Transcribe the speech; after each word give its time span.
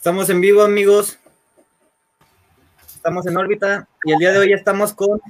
Estamos 0.00 0.30
en 0.30 0.40
vivo, 0.40 0.62
amigos. 0.62 1.18
Estamos 2.94 3.26
en 3.26 3.36
órbita 3.36 3.86
y 4.02 4.12
el 4.12 4.18
día 4.18 4.32
de 4.32 4.38
hoy 4.38 4.54
estamos 4.54 4.94
con, 4.94 5.20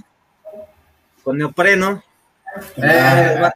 con 1.25 1.39
Neopreno. 1.39 2.05
Eh, 2.77 3.51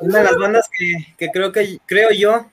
una 0.00 0.18
de 0.18 0.24
las 0.24 0.36
bandas 0.36 0.68
que, 1.16 1.30
creo 1.30 1.52
que 1.52 1.78
creo 1.86 2.10
yo, 2.10 2.50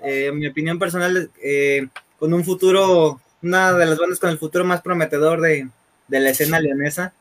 eh, 0.00 0.26
en 0.28 0.38
mi 0.38 0.46
opinión 0.46 0.78
personal, 0.78 1.28
eh, 1.42 1.88
con 2.20 2.32
un 2.32 2.44
futuro, 2.44 3.20
una 3.42 3.72
de 3.72 3.86
las 3.86 3.98
bandas 3.98 4.20
con 4.20 4.30
el 4.30 4.38
futuro 4.38 4.64
más 4.64 4.80
prometedor 4.80 5.40
de, 5.40 5.68
la 6.06 6.30
escena 6.30 6.60
leonesa. 6.60 7.12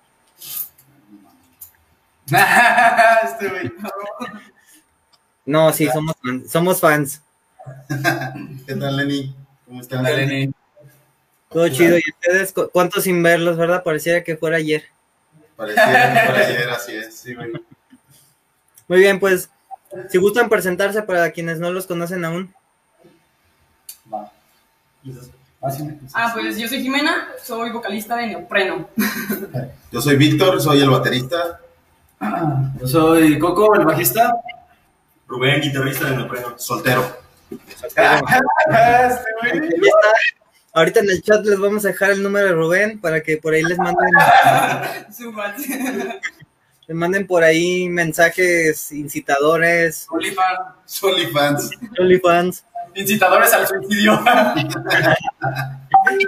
Este 3.24 3.74
no, 5.48 5.74
sí, 5.74 5.90
somos 5.92 6.16
fans. 6.22 6.52
Somos 6.52 6.80
fans. 6.80 7.22
¿Qué 8.68 8.76
tal, 8.76 8.96
Lenny? 8.96 9.43
¿Cómo 9.74 9.82
están? 9.82 10.54
Todo 11.50 11.68
chido. 11.70 11.98
¿Y 11.98 12.04
ustedes 12.12 12.54
cuántos 12.72 13.06
sin 13.06 13.24
verlos, 13.24 13.58
verdad? 13.58 13.82
Pareciera 13.82 14.24
que 14.24 14.38
fuera 14.38 14.58
ayer. 14.58 14.84
Pareciera 15.56 16.14
que 16.14 16.32
fuera 16.32 16.48
ayer, 16.48 16.70
así 16.70 16.92
es. 16.96 17.16
Sí, 17.16 17.36
Muy 18.88 19.00
bien, 19.00 19.20
pues, 19.20 19.50
si 20.12 20.20
gustan 20.20 20.48
presentarse 20.48 21.02
para 21.02 21.32
quienes 21.32 21.60
no 21.60 21.72
los 21.72 21.88
conocen 21.88 22.24
aún. 22.24 22.54
Va. 24.14 24.32
Ah, 26.14 26.30
pues 26.36 26.56
yo 26.56 26.68
soy 26.68 26.84
Jimena, 26.84 27.30
soy 27.42 27.72
vocalista 27.72 28.16
de 28.18 28.28
Neopreno. 28.28 28.90
Yo 29.92 30.02
soy 30.02 30.18
Víctor, 30.18 30.62
soy 30.62 30.82
el 30.82 30.90
baterista. 30.90 31.62
Yo 32.80 32.86
soy 32.88 33.40
Coco, 33.40 33.74
el 33.74 33.86
bajista. 33.86 34.36
Rubén, 35.28 35.62
guitarrista 35.62 36.12
de 36.12 36.18
Neopreno, 36.18 36.60
soltero. 36.60 37.23
Ahorita 40.74 41.02
en 41.02 41.12
el 41.12 41.22
chat 41.22 41.46
les 41.46 41.60
vamos 41.60 41.86
a 41.86 41.90
dejar 41.90 42.12
el 42.12 42.24
número 42.24 42.48
de 42.48 42.54
Rubén 42.54 43.00
para 43.00 43.22
que 43.22 43.38
por 43.38 43.54
ahí 43.54 43.64
les 43.64 43.78
manden. 43.78 44.10
les 46.88 46.98
manden 46.98 47.28
por 47.28 47.44
ahí 47.44 47.88
mensajes 47.90 48.92
incitadores. 48.92 50.08
Solifans. 50.86 51.70
Solifans. 51.96 52.66
Incitadores 52.96 53.54
al 53.54 53.68
suicidio. 53.68 54.20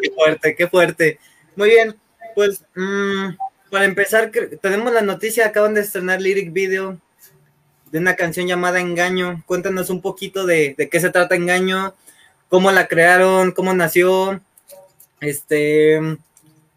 qué 0.02 0.12
fuerte, 0.16 0.56
qué 0.56 0.68
fuerte. 0.68 1.20
Muy 1.56 1.70
bien, 1.70 1.96
pues 2.36 2.64
mm, 2.76 3.30
para 3.72 3.86
empezar, 3.86 4.32
tenemos 4.62 4.94
la 4.94 5.02
noticia, 5.02 5.48
acaban 5.48 5.74
de 5.74 5.82
estrenar 5.82 6.22
lyric 6.22 6.54
video 6.54 7.00
de 7.96 8.02
una 8.02 8.18
canción 8.18 8.46
llamada 8.46 8.82
Engaño. 8.82 9.42
Cuéntanos 9.46 9.90
un 9.90 10.02
poquito 10.02 10.46
de, 10.46 10.76
qué 10.92 11.00
se 11.00 11.12
trata 11.12 11.36
Engaño, 11.36 11.94
cómo 12.50 12.70
la 12.70 12.88
crearon, 12.88 13.54
cómo 13.54 13.74
nació, 13.74 14.42
este, 15.22 16.18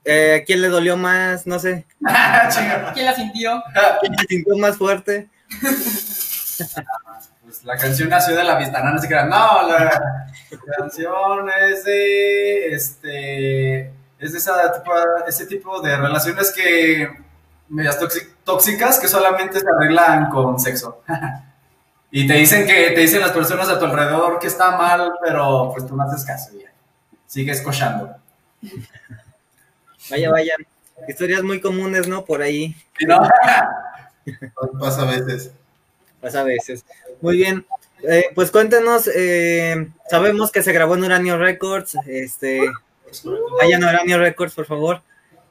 eh, 0.05 0.45
quién 0.47 0.63
le 0.63 0.69
dolió 0.69 0.97
más, 0.97 1.45
no 1.45 1.59
sé. 1.59 1.87
¿Quién 2.95 3.05
la 3.05 3.17
sintió? 3.17 3.61
¿Quién 4.01 4.13
la 4.13 4.25
sintió 4.29 4.57
más 4.59 4.77
fuerte? 4.77 5.29
Pues 7.43 7.65
la 7.65 7.79
canción 7.79 8.11
nació 8.11 8.37
de 8.37 8.45
la 8.45 8.59
vista, 8.59 8.83
no, 8.83 9.01
se 9.01 9.09
crean. 9.09 9.31
No, 9.31 9.67
la 9.67 10.29
canción 10.77 11.49
es 11.71 11.83
de, 11.83 12.75
este, 12.75 13.81
es 14.19 14.33
de 14.33 14.39
esa 14.39 14.71
tipo, 14.71 14.93
ese 15.27 15.47
tipo 15.47 15.81
de 15.81 15.97
relaciones 15.97 16.53
que 16.53 17.09
medias 17.69 17.99
tóxicas 18.45 18.99
que 18.99 19.09
solamente 19.09 19.61
se 19.61 19.67
arreglan 19.69 20.31
con 20.31 20.59
sexo. 20.59 21.03
y 22.11 22.27
te 22.27 22.35
dicen 22.35 22.67
que 22.67 22.91
te 22.91 23.01
dicen 23.01 23.21
las 23.21 23.33
personas 23.33 23.69
a 23.69 23.79
tu 23.79 23.85
alrededor 23.85 24.39
que 24.39 24.47
está 24.47 24.77
mal, 24.77 25.13
pero 25.23 25.71
pues 25.73 25.87
tú 25.87 25.97
no 25.97 26.03
haces 26.05 26.25
caso 26.25 26.51
ya. 26.59 26.73
Sigues 27.27 27.61
cochando. 27.61 28.17
Vaya, 30.11 30.31
vaya. 30.31 30.55
Historias 31.07 31.43
muy 31.43 31.61
comunes, 31.61 32.09
¿no? 32.09 32.25
Por 32.25 32.43
ahí. 32.43 32.75
Pasa 34.81 35.03
a 35.03 35.05
veces. 35.05 35.53
Pasa 36.21 36.41
a 36.41 36.45
veces. 36.45 36.85
Muy 37.21 37.37
bien. 37.37 37.67
Eh, 38.03 38.27
pues 38.35 38.51
cuéntenos, 38.51 39.09
eh, 39.15 39.89
sabemos 40.09 40.53
que 40.53 40.63
se 40.63 40.73
grabó 40.73 40.95
en 40.95 41.05
Uranio 41.05 41.37
Records, 41.37 41.97
este, 42.07 42.61
vayan 43.61 43.83
a 43.83 43.91
Uranio 43.91 44.19
Records, 44.19 44.55
por 44.55 44.67
favor. 44.67 45.03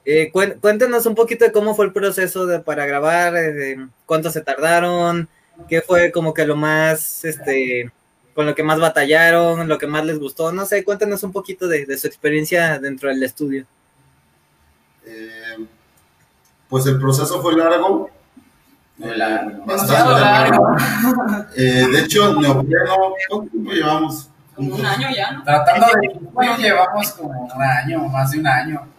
Eh, 0.10 0.32
cuéntenos 0.32 1.06
un 1.06 1.16
poquito 1.16 1.44
de 1.44 1.52
cómo 1.52 1.76
fue 1.76 1.84
el 1.84 1.92
proceso 1.92 2.46
de, 2.46 2.62
para 2.62 2.86
grabar, 2.86 3.36
eh, 3.36 3.76
cuánto 4.06 4.30
se 4.30 4.40
tardaron, 4.40 5.28
qué 5.68 5.82
fue 5.82 6.14
como 6.14 6.34
que 6.34 6.46
lo 6.46 6.56
más, 6.56 7.26
este, 7.26 7.92
con 8.34 8.46
lo 8.46 8.56
que 8.56 8.64
más 8.64 8.80
batallaron, 8.80 9.68
lo 9.68 9.78
que 9.78 9.86
más 9.86 10.06
les 10.06 10.18
gustó, 10.18 10.54
no 10.54 10.66
sé, 10.66 10.86
cuéntenos 10.86 11.24
un 11.24 11.34
poquito 11.34 11.68
de, 11.68 11.98
su 11.98 12.08
experiencia 12.08 12.80
dentro 12.80 13.10
del 13.10 13.22
estudio. 13.22 13.66
Eh, 15.06 15.68
pues 16.70 16.86
el 16.86 17.00
proceso 17.00 17.42
fue 17.42 17.58
largo. 17.58 18.10
largo. 18.98 19.66
Bastante 19.66 20.22
largo. 20.22 20.68
de 21.54 22.00
hecho, 22.00 22.34
Neopiano, 22.40 22.96
¿cuánto 23.28 23.52
tiempo 23.52 23.72
llevamos? 23.74 24.30
Como 24.56 24.74
un 24.74 24.86
año 24.86 25.10
ya, 25.14 25.34
¿no? 25.34 25.44
Tratando 25.44 25.86
de... 26.02 26.18
Bueno, 26.32 26.56
llevamos 26.56 27.12
como 27.12 27.44
un 27.54 27.62
año, 27.62 28.08
más 28.08 28.32
de 28.32 28.40
un 28.40 28.48
año. 28.48 28.97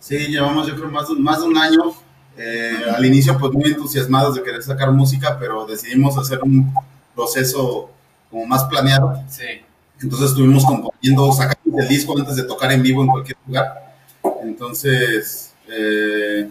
Sí, 0.00 0.16
llevamos 0.28 0.66
yo 0.66 0.74
creo 0.74 0.90
más, 0.90 1.08
más 1.10 1.40
de 1.40 1.46
un 1.46 1.56
año. 1.56 1.92
Eh, 2.36 2.84
al 2.94 3.04
inicio 3.04 3.36
pues 3.36 3.52
muy 3.52 3.64
entusiasmados 3.64 4.36
de 4.36 4.42
querer 4.42 4.62
sacar 4.62 4.92
música, 4.92 5.36
pero 5.40 5.66
decidimos 5.66 6.16
hacer 6.16 6.40
un 6.42 6.72
proceso 7.14 7.90
como 8.30 8.46
más 8.46 8.64
planeado. 8.64 9.22
Sí. 9.28 9.62
Entonces 10.00 10.30
estuvimos 10.30 10.64
componiendo, 10.64 11.32
sacando 11.32 11.78
el 11.80 11.88
disco 11.88 12.16
antes 12.16 12.36
de 12.36 12.44
tocar 12.44 12.70
en 12.72 12.82
vivo 12.82 13.02
en 13.02 13.08
cualquier 13.08 13.36
lugar. 13.46 13.96
Entonces, 14.42 15.52
eh, 15.68 16.48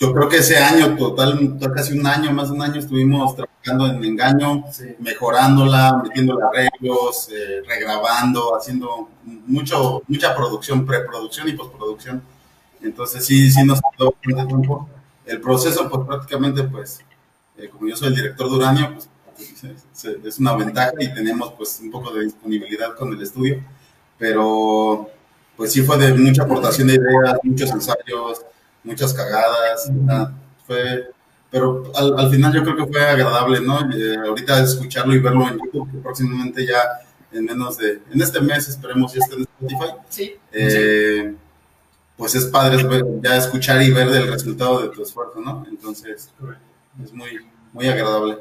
yo 0.00 0.12
creo 0.12 0.28
que 0.28 0.38
ese 0.38 0.56
año, 0.56 0.96
total, 0.96 1.56
casi 1.72 1.96
un 1.96 2.04
año, 2.04 2.32
más 2.32 2.48
de 2.48 2.54
un 2.56 2.62
año, 2.62 2.80
estuvimos 2.80 3.36
trabajando 3.36 3.86
en 3.86 4.04
engaño, 4.04 4.64
mejorándola, 4.98 6.00
metiendo 6.02 6.36
arreglos, 6.44 7.28
eh, 7.30 7.62
regrabando, 7.68 8.56
haciendo 8.56 9.08
mucho, 9.46 10.02
mucha 10.08 10.34
producción, 10.34 10.84
preproducción 10.84 11.48
y 11.48 11.52
postproducción. 11.52 12.20
Entonces 12.82 13.24
sí, 13.24 13.50
sí 13.50 13.64
nos 13.64 13.80
tomó 13.96 14.12
bastante 14.12 14.46
tiempo. 14.46 14.88
El 15.24 15.40
proceso, 15.40 15.88
pues 15.88 16.06
prácticamente, 16.06 16.64
pues, 16.64 17.00
eh, 17.56 17.68
como 17.68 17.88
yo 17.88 17.96
soy 17.96 18.08
el 18.08 18.16
director 18.16 18.50
de 18.50 18.56
Uranio, 18.56 18.92
pues 18.94 19.08
es 20.24 20.38
una 20.38 20.54
ventaja 20.56 20.92
y 20.98 21.12
tenemos 21.14 21.52
pues 21.52 21.80
un 21.82 21.90
poco 21.90 22.12
de 22.12 22.24
disponibilidad 22.24 22.94
con 22.96 23.12
el 23.12 23.22
estudio, 23.22 23.62
pero 24.18 25.08
pues 25.56 25.72
sí 25.72 25.82
fue 25.82 25.98
de 25.98 26.14
mucha 26.14 26.42
aportación 26.42 26.88
de 26.88 26.94
ideas, 26.94 27.38
muchos 27.42 27.70
ensayos, 27.70 28.42
muchas 28.82 29.14
cagadas, 29.14 29.90
fue, 30.66 31.10
pero 31.50 31.92
al, 31.94 32.18
al, 32.18 32.30
final 32.30 32.52
yo 32.52 32.62
creo 32.62 32.76
que 32.76 32.86
fue 32.86 33.04
agradable, 33.04 33.60
¿no? 33.60 33.80
Eh, 33.92 34.16
ahorita 34.26 34.62
escucharlo 34.62 35.14
y 35.14 35.18
verlo 35.18 35.48
en 35.48 35.58
YouTube, 35.58 35.90
que 35.90 35.98
próximamente 35.98 36.66
ya 36.66 36.82
en 37.32 37.44
menos 37.44 37.78
de, 37.78 38.00
en 38.12 38.22
este 38.22 38.40
mes 38.40 38.68
esperemos 38.68 39.12
ya 39.12 39.20
esté 39.20 39.36
en 39.36 39.42
Spotify. 39.42 39.94
Sí. 40.08 40.34
Eh, 40.52 41.34
pues 42.22 42.36
es 42.36 42.44
padre 42.44 42.84
ya 43.20 43.36
escuchar 43.36 43.82
y 43.82 43.90
ver 43.90 44.06
el 44.06 44.28
resultado 44.28 44.80
de 44.80 44.94
tu 44.94 45.02
esfuerzo, 45.02 45.40
¿no? 45.40 45.66
Entonces, 45.68 46.30
es 47.02 47.12
muy, 47.12 47.40
muy 47.72 47.88
agradable. 47.88 48.38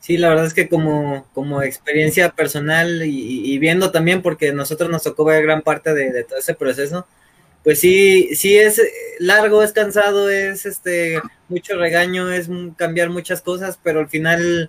Sí, 0.00 0.16
la 0.16 0.30
verdad 0.30 0.46
es 0.46 0.54
que 0.54 0.68
como, 0.68 1.24
como 1.34 1.62
experiencia 1.62 2.30
personal 2.30 3.02
y, 3.04 3.56
viendo 3.60 3.92
también, 3.92 4.22
porque 4.22 4.52
nosotros 4.52 4.90
nos 4.90 5.04
tocó 5.04 5.24
ver 5.24 5.44
gran 5.44 5.62
parte 5.62 5.94
de, 5.94 6.24
todo 6.24 6.36
ese 6.36 6.54
proceso, 6.54 7.06
pues 7.62 7.78
sí, 7.78 8.34
sí 8.34 8.58
es 8.58 8.82
largo, 9.20 9.62
es 9.62 9.70
cansado, 9.70 10.28
es 10.28 10.66
este 10.66 11.22
mucho 11.48 11.76
regaño, 11.76 12.32
es 12.32 12.48
cambiar 12.76 13.08
muchas 13.08 13.40
cosas, 13.40 13.78
pero 13.80 14.00
al 14.00 14.08
final 14.08 14.68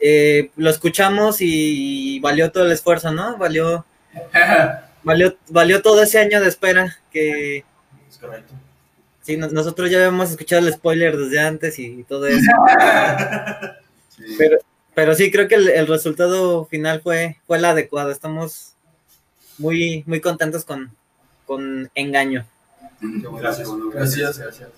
eh, 0.00 0.50
lo 0.56 0.70
escuchamos 0.70 1.42
y, 1.42 2.20
valió 2.20 2.50
todo 2.50 2.64
el 2.64 2.72
esfuerzo, 2.72 3.12
¿no? 3.12 3.36
Valió, 3.36 3.84
valió, 5.02 5.36
valió 5.48 5.82
todo 5.82 6.02
ese 6.02 6.18
año 6.18 6.40
de 6.40 6.48
espera 6.48 6.96
que... 7.12 7.64
Es 8.08 8.18
correcto. 8.18 8.54
Sí, 9.28 9.36
nosotros 9.36 9.90
ya 9.90 9.98
habíamos 9.98 10.30
escuchado 10.30 10.66
el 10.66 10.72
spoiler 10.72 11.14
desde 11.14 11.38
antes 11.38 11.78
y 11.78 12.02
todo 12.04 12.26
eso. 12.26 12.50
Pero, 14.36 14.58
pero 14.94 15.14
sí, 15.14 15.30
creo 15.30 15.46
que 15.46 15.54
el, 15.54 15.86
resultado 15.86 16.64
final 16.64 17.00
fue, 17.02 17.36
fue 17.46 17.58
el 17.58 17.64
adecuado. 17.64 18.10
Estamos 18.10 18.72
muy, 19.56 20.02
muy 20.08 20.20
contentos 20.20 20.64
con, 20.64 20.90
con 21.46 21.88
Engaño. 21.94 22.44
Gracias, 23.00 23.68
gracias, 23.92 24.38
gracias. 24.38 24.68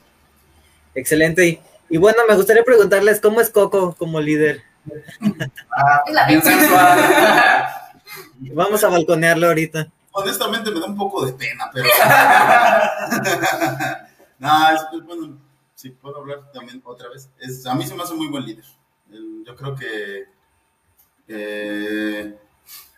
Excelente. 0.94 1.62
Y, 1.88 1.96
bueno, 1.96 2.18
me 2.28 2.34
gustaría 2.34 2.62
preguntarles, 2.64 3.18
¿cómo 3.18 3.40
es 3.40 3.48
Coco 3.48 3.94
como 3.96 4.20
líder? 4.20 4.62
Ah, 5.70 6.02
Vamos 8.40 8.84
a 8.84 8.88
balconearlo 8.88 9.46
ahorita 9.46 9.90
honestamente 10.12 10.70
me 10.70 10.80
da 10.80 10.86
un 10.86 10.96
poco 10.96 11.24
de 11.24 11.32
pena, 11.32 11.70
pero. 11.72 11.88
no, 14.38 14.70
es, 14.70 14.80
bueno, 15.04 15.38
si 15.74 15.90
puedo 15.90 16.18
hablar 16.18 16.50
también 16.52 16.80
otra 16.84 17.08
vez. 17.08 17.28
Es, 17.38 17.66
a 17.66 17.74
mí 17.74 17.86
se 17.86 17.94
me 17.94 18.02
hace 18.02 18.14
muy 18.14 18.28
buen 18.28 18.44
líder. 18.44 18.64
yo 19.44 19.56
creo 19.56 19.74
que. 19.74 20.26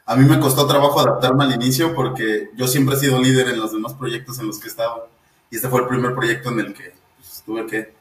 a 0.06 0.16
mí 0.16 0.24
me 0.24 0.40
costó 0.40 0.66
trabajo 0.66 1.00
adaptarme 1.00 1.44
al 1.44 1.54
inicio 1.54 1.94
porque 1.94 2.50
yo 2.54 2.66
siempre 2.66 2.96
he 2.96 2.98
sido 2.98 3.20
líder 3.20 3.48
en 3.48 3.60
los 3.60 3.72
demás 3.72 3.94
proyectos 3.94 4.38
en 4.38 4.46
los 4.46 4.58
que 4.58 4.68
he 4.68 4.70
estado. 4.70 5.08
Y 5.50 5.56
este 5.56 5.68
fue 5.68 5.82
el 5.82 5.88
primer 5.88 6.14
proyecto 6.14 6.50
en 6.50 6.60
el 6.60 6.74
que 6.74 6.94
pues, 7.18 7.42
tuve 7.44 7.66
que 7.66 7.94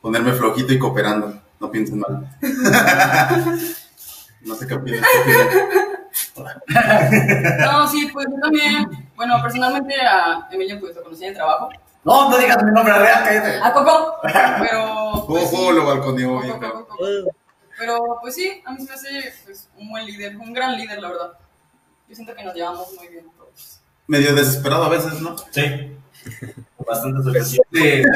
ponerme 0.00 0.32
flojito 0.32 0.72
y 0.72 0.78
cooperando. 0.78 1.40
No 1.60 1.70
piensen 1.70 2.00
mal. 2.00 2.36
no 4.42 4.54
sé 4.54 4.66
qué 4.66 4.74
opinas. 4.74 5.06
no, 7.60 7.88
sí, 7.88 8.08
pues 8.12 8.26
yo 8.30 8.40
también, 8.40 8.88
bueno, 9.16 9.40
personalmente 9.42 9.94
a 10.00 10.48
Emilia 10.50 10.78
pues 10.80 10.96
lo 10.96 11.02
conocí 11.02 11.24
en 11.24 11.30
el 11.30 11.36
trabajo. 11.36 11.70
No, 12.04 12.30
no 12.30 12.38
digas 12.38 12.62
mi 12.64 12.72
nombre 12.72 12.94
real, 12.94 13.24
cállate. 13.24 13.60
A 13.62 13.72
Coco, 13.72 14.18
pero... 14.22 15.24
Pues, 15.28 15.50
sí. 15.50 15.56
lo 15.72 15.86
balconeó 15.86 16.40
bien. 16.40 16.58
Pero 17.78 18.18
pues 18.20 18.34
sí, 18.34 18.62
a 18.64 18.72
mí 18.72 18.80
se 18.80 18.88
me 18.88 18.94
hace 18.94 19.34
pues, 19.44 19.68
un 19.76 19.90
buen 19.90 20.04
líder, 20.06 20.36
un 20.36 20.52
gran 20.52 20.76
líder, 20.76 21.00
la 21.00 21.08
verdad. 21.08 21.32
Yo 22.08 22.14
siento 22.14 22.34
que 22.34 22.44
nos 22.44 22.54
llevamos 22.54 22.92
muy 22.96 23.08
bien 23.08 23.26
todos. 23.36 23.80
Medio 24.06 24.34
desesperado 24.34 24.84
a 24.84 24.88
veces, 24.88 25.20
¿no? 25.20 25.36
Sí. 25.50 25.96
Bastante 26.86 27.30
desesperado. 27.30 28.08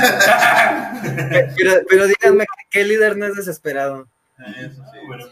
pero, 1.56 1.72
pero 1.88 2.06
díganme, 2.06 2.44
¿qué 2.70 2.84
líder 2.84 3.16
no 3.16 3.26
es 3.26 3.36
desesperado? 3.36 4.08
Eso 4.38 4.82
sí. 4.92 4.98
Bueno, 5.06 5.26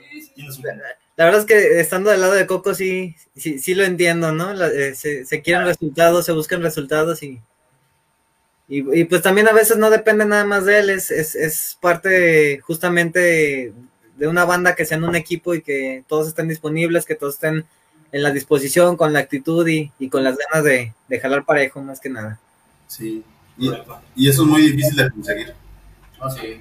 la 1.16 1.25
verdad 1.26 1.40
es 1.40 1.46
que 1.46 1.81
estando 1.81 2.11
del 2.11 2.20
lado 2.20 2.32
de 2.32 2.46
Coco 2.46 2.75
sí, 2.75 3.14
sí, 3.37 3.58
sí 3.58 3.75
lo 3.75 3.84
entiendo, 3.84 4.32
¿no? 4.32 4.52
Eh, 4.64 4.94
se, 4.94 5.25
se, 5.25 5.43
quieren 5.43 5.64
resultados, 5.66 6.26
se 6.26 6.32
buscan 6.32 6.62
resultados 6.62 7.22
y, 7.22 7.40
y, 8.69 9.00
y, 9.00 9.05
pues 9.05 9.22
también 9.22 9.46
a 9.49 9.52
veces 9.52 9.76
no 9.76 9.90
depende 9.90 10.25
nada 10.25 10.44
más 10.44 10.64
de 10.64 10.81
él, 10.81 10.90
es, 10.90 11.11
es, 11.11 11.34
es 11.34 11.78
parte 11.81 12.58
justamente 12.61 13.72
de 14.16 14.28
una 14.28 14.44
banda 14.44 14.75
que 14.75 14.84
sea 14.87 14.96
en 14.96 15.05
un 15.05 15.16
equipo 15.16 15.55
y 15.55 15.62
que 15.62 16.05
todos 16.08 16.28
estén 16.28 16.49
disponibles, 16.49 17.05
que 17.05 17.14
todos 17.14 17.34
estén 17.34 17.64
en 18.12 18.22
la 18.22 18.31
disposición, 18.31 18.96
con 18.96 19.12
la 19.12 19.19
actitud 19.19 19.66
y, 19.66 19.90
y 19.99 20.08
con 20.08 20.22
las 20.22 20.37
ganas 20.38 20.64
de, 20.64 20.94
de, 21.08 21.20
jalar 21.20 21.44
parejo 21.44 21.82
más 21.82 22.00
que 22.00 22.08
nada. 22.08 22.38
Sí, 22.87 23.25
y, 23.58 23.70
y 24.14 24.28
eso 24.28 24.43
es 24.43 24.49
muy 24.49 24.62
difícil 24.62 24.96
de 24.96 25.11
conseguir. 25.11 25.55
Oh, 26.20 26.31
sí. 26.31 26.61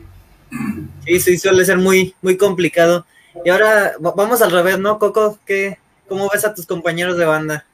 Sí, 1.05 1.19
sí, 1.19 1.37
suele 1.37 1.63
ser 1.65 1.77
muy, 1.77 2.15
muy 2.21 2.37
complicado. 2.37 3.05
Y 3.43 3.49
ahora 3.49 3.93
vamos 3.99 4.41
al 4.41 4.51
revés, 4.51 4.79
¿no, 4.79 4.99
Coco? 4.99 5.39
¿Qué, 5.45 5.79
¿Cómo 6.07 6.29
ves 6.29 6.45
a 6.45 6.53
tus 6.53 6.65
compañeros 6.65 7.17
de 7.17 7.25
banda? 7.25 7.65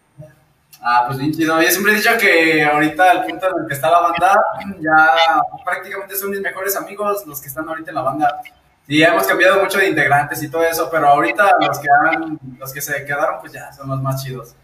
Ah, 0.82 1.04
pues 1.08 1.20
bien 1.20 1.34
chido. 1.34 1.62
Yo 1.62 1.70
siempre 1.70 1.94
he 1.94 1.96
dicho 1.96 2.12
que 2.18 2.64
ahorita 2.64 3.12
al 3.12 3.26
punto 3.26 3.48
en 3.48 3.64
el 3.64 3.68
que 3.68 3.74
está 3.74 3.92
la 3.92 4.00
banda, 4.00 4.42
ya 4.80 5.42
prácticamente 5.66 6.16
son 6.16 6.32
mis 6.32 6.40
mejores 6.40 6.76
amigos 6.78 7.26
los 7.28 7.42
que 7.42 7.48
están 7.48 7.68
ahorita 7.68 7.92
en 7.92 7.96
la 7.96 8.02
banda. 8.02 8.42
Y 8.88 9.04
hemos 9.04 9.28
cambiado 9.28 9.62
mucho 9.62 9.78
de 9.78 9.90
integrantes 9.90 10.42
y 10.42 10.50
todo 10.50 10.64
eso, 10.64 10.90
pero 10.90 11.10
ahorita 11.10 11.58
los 11.60 11.80
que, 11.80 11.88
han, 11.90 12.40
los 12.58 12.74
que 12.74 12.82
se 12.82 13.06
quedaron, 13.06 13.40
pues 13.40 13.52
ya 13.52 13.72
son 13.74 13.90
los 13.90 14.02
más 14.02 14.24
chidos. 14.24 14.56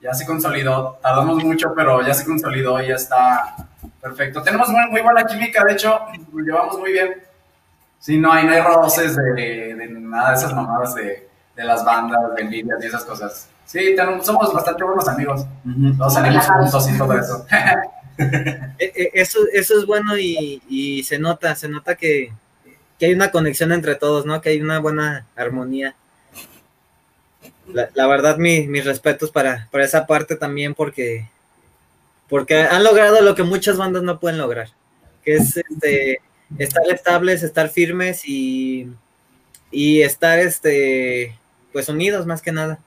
Ya 0.00 0.12
se 0.12 0.26
consolidó. 0.26 0.98
Tardamos 1.02 1.42
mucho, 1.42 1.72
pero 1.74 2.06
ya 2.06 2.14
se 2.14 2.24
consolidó 2.24 2.80
y 2.82 2.88
ya 2.88 2.94
está 2.94 3.56
perfecto. 4.00 4.42
Tenemos 4.42 4.68
muy, 4.68 4.86
muy 4.90 5.00
buena 5.00 5.24
química, 5.24 5.64
de 5.64 5.72
hecho, 5.72 5.98
nos 6.32 6.46
llevamos 6.46 6.78
muy 6.78 6.92
bien. 6.92 7.25
Sí, 7.98 8.18
no 8.18 8.32
hay, 8.32 8.46
no 8.46 8.52
hay 8.52 8.60
roces 8.60 9.16
de, 9.16 9.74
de, 9.74 9.88
nada 9.88 10.30
de 10.30 10.36
esas 10.36 10.54
mamadas 10.54 10.94
de, 10.94 11.28
de, 11.56 11.64
las 11.64 11.84
bandas, 11.84 12.34
de 12.36 12.42
envidias 12.42 12.82
y 12.82 12.86
esas 12.86 13.04
cosas. 13.04 13.48
Sí, 13.64 13.94
tenemos, 13.96 14.24
somos 14.24 14.52
bastante 14.52 14.84
buenos 14.84 15.08
amigos. 15.08 15.44
Uh 15.64 15.68
-huh. 15.68 15.98
Todos 15.98 16.14
salimos 16.14 16.46
juntos 16.46 16.88
y 16.88 16.98
todo 16.98 17.18
eso. 17.18 17.46
eso, 18.78 19.40
eso 19.52 19.78
es 19.78 19.86
bueno 19.86 20.16
y, 20.16 20.62
y, 20.68 21.02
se 21.04 21.18
nota, 21.18 21.54
se 21.54 21.68
nota 21.68 21.96
que, 21.96 22.32
que, 22.98 23.06
hay 23.06 23.12
una 23.12 23.30
conexión 23.30 23.72
entre 23.72 23.94
todos, 23.94 24.24
¿no? 24.24 24.40
Que 24.40 24.50
hay 24.50 24.60
una 24.60 24.78
buena 24.78 25.26
armonía. 25.36 25.94
La, 27.66 27.90
la 27.94 28.06
verdad, 28.06 28.36
mi, 28.36 28.66
mis 28.68 28.84
respetos 28.84 29.30
para, 29.30 29.68
para 29.70 29.84
esa 29.84 30.06
parte 30.06 30.36
también 30.36 30.74
porque, 30.74 31.28
porque 32.28 32.62
han 32.62 32.84
logrado 32.84 33.20
lo 33.20 33.34
que 33.34 33.42
muchas 33.42 33.76
bandas 33.76 34.02
no 34.02 34.20
pueden 34.20 34.38
lograr, 34.38 34.68
que 35.24 35.34
es 35.34 35.56
este 35.56 36.20
estar 36.58 36.82
estables, 36.88 37.42
estar 37.42 37.68
firmes 37.68 38.26
y, 38.26 38.88
y 39.70 40.02
estar 40.02 40.38
este 40.38 41.38
pues 41.72 41.88
unidos 41.88 42.26
más 42.26 42.42
que 42.42 42.52
nada. 42.52 42.78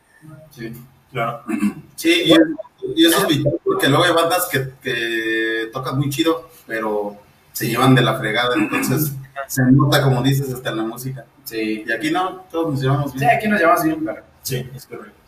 Sí, 0.52 0.72
claro. 1.12 1.44
Sí, 1.96 2.22
y, 2.24 2.30
bueno, 2.30 2.56
y 2.96 3.06
eso 3.06 3.18
es 3.18 3.28
vital, 3.28 3.60
porque 3.62 3.90
luego 3.90 4.06
hay 4.06 4.14
bandas 4.14 4.48
que, 4.50 4.70
que, 4.82 5.70
tocan 5.74 5.98
muy 5.98 6.10
chido, 6.10 6.50
pero 6.66 7.18
se 7.52 7.68
llevan 7.68 7.94
de 7.94 8.02
la 8.02 8.18
fregada, 8.18 8.56
entonces 8.56 9.12
se 9.48 9.64
nota, 9.64 10.02
como 10.02 10.24
dices, 10.24 10.54
hasta 10.54 10.70
en 10.70 10.78
la 10.78 10.84
música. 10.84 11.26
Sí. 11.44 11.84
Y 11.86 11.92
aquí 11.92 12.10
no, 12.10 12.46
todos 12.50 12.72
nos 12.72 12.82
llevamos 12.82 13.14
bien. 13.14 13.30
Sí, 13.30 13.36
aquí 13.36 13.48
nos 13.50 13.60
llevamos 13.60 13.84
bien, 13.84 14.06
pero 14.06 14.24
sí, 14.44 14.70
es 14.74 14.86
correcto. 14.86 15.20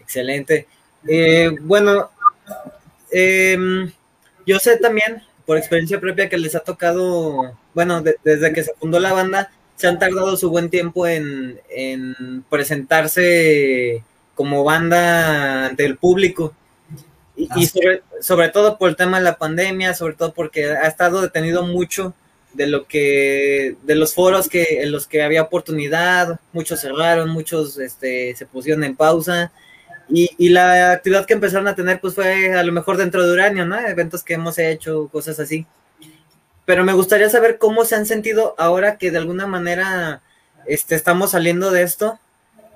Excelente. 0.00 0.66
Eh, 1.06 1.56
bueno, 1.60 2.10
eh, 3.12 3.56
yo 4.44 4.58
sé 4.58 4.76
también 4.78 5.22
por 5.46 5.56
experiencia 5.56 6.00
propia 6.00 6.28
que 6.28 6.38
les 6.38 6.54
ha 6.54 6.60
tocado, 6.60 7.56
bueno, 7.74 8.02
de, 8.02 8.16
desde 8.24 8.52
que 8.52 8.64
se 8.64 8.74
fundó 8.74 9.00
la 9.00 9.12
banda, 9.12 9.50
se 9.76 9.88
han 9.88 9.98
tardado 9.98 10.36
su 10.36 10.50
buen 10.50 10.68
tiempo 10.68 11.06
en, 11.06 11.60
en, 11.70 12.44
presentarse 12.50 14.04
como 14.34 14.62
banda 14.62 15.66
ante 15.66 15.84
el 15.84 15.96
público. 15.96 16.54
Y, 17.34 17.48
y 17.56 17.66
sobre, 17.66 18.02
sobre, 18.20 18.50
todo 18.50 18.76
por 18.76 18.90
el 18.90 18.96
tema 18.96 19.18
de 19.18 19.24
la 19.24 19.38
pandemia, 19.38 19.94
sobre 19.94 20.14
todo 20.14 20.34
porque 20.34 20.66
ha 20.66 20.86
estado 20.86 21.22
detenido 21.22 21.64
mucho 21.64 22.14
de 22.52 22.66
lo 22.66 22.86
que, 22.86 23.76
de 23.82 23.94
los 23.94 24.14
foros 24.14 24.48
que, 24.48 24.82
en 24.82 24.92
los 24.92 25.06
que 25.06 25.22
había 25.22 25.42
oportunidad, 25.42 26.40
muchos 26.52 26.80
cerraron, 26.80 27.30
muchos 27.30 27.78
este, 27.78 28.34
se 28.36 28.46
pusieron 28.46 28.84
en 28.84 28.96
pausa. 28.96 29.52
Y, 30.08 30.28
y, 30.38 30.48
la 30.48 30.92
actividad 30.92 31.24
que 31.24 31.34
empezaron 31.34 31.68
a 31.68 31.76
tener, 31.76 32.00
pues 32.00 32.14
fue 32.14 32.52
a 32.52 32.64
lo 32.64 32.72
mejor 32.72 32.96
dentro 32.96 33.24
de 33.24 33.32
Uranio, 33.32 33.64
¿no? 33.64 33.78
Eventos 33.78 34.24
que 34.24 34.34
hemos 34.34 34.58
hecho, 34.58 35.08
cosas 35.12 35.38
así. 35.38 35.66
Pero 36.70 36.84
me 36.84 36.92
gustaría 36.92 37.28
saber 37.28 37.58
cómo 37.58 37.84
se 37.84 37.96
han 37.96 38.06
sentido 38.06 38.54
ahora 38.56 38.96
que 38.96 39.10
de 39.10 39.18
alguna 39.18 39.48
manera 39.48 40.22
este, 40.66 40.94
estamos 40.94 41.32
saliendo 41.32 41.72
de 41.72 41.82
esto 41.82 42.20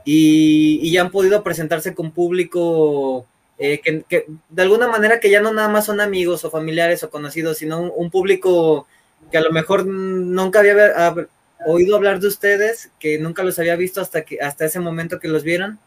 y, 0.05 0.81
y 0.83 0.91
ya 0.91 1.03
han 1.03 1.13
podido 1.13 1.45
presentarse 1.45 1.95
con 1.95 2.11
público 2.11 3.25
eh, 3.57 3.81
que, 3.85 4.03
que, 4.03 4.27
de 4.49 4.63
alguna 4.63 4.89
manera 4.89 5.21
que 5.21 5.31
ya 5.31 5.41
no 5.41 5.53
nada 5.53 5.69
más 5.69 5.85
son 5.85 6.01
amigos 6.01 6.45
o 6.45 6.51
familiares 6.51 7.05
o 7.05 7.11
conocidos, 7.11 7.59
sino 7.59 7.83
un, 7.83 8.11
público 8.11 8.89
que 9.31 9.39
a 9.39 9.43
lo 9.43 9.53
mejor 9.53 9.87
nunca 9.87 10.59
había 10.59 10.87
hab, 10.97 11.29
oído 11.65 11.95
hablar 11.95 12.19
de 12.19 12.27
ustedes, 12.27 12.91
que 12.99 13.21
nunca 13.21 13.45
los 13.45 13.61
había 13.61 13.77
visto 13.77 14.01
hasta, 14.01 14.23
que, 14.23 14.41
hasta 14.41 14.65
ese 14.65 14.81
momento 14.81 15.21
que 15.21 15.29
los 15.29 15.45
vieron. 15.45 15.79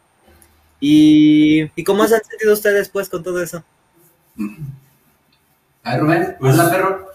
¿Y, 0.79 1.69
¿Y 1.75 1.83
cómo 1.83 2.07
se 2.07 2.15
han 2.15 2.23
sentido 2.23 2.53
ustedes 2.53 2.77
después 2.77 3.09
con 3.09 3.21
todo 3.21 3.43
eso? 3.43 3.65
A 5.83 5.91
ver, 5.91 5.99
Rubén, 5.99 6.35
pues 6.39 6.55
la 6.55 6.71
perro. 6.71 7.06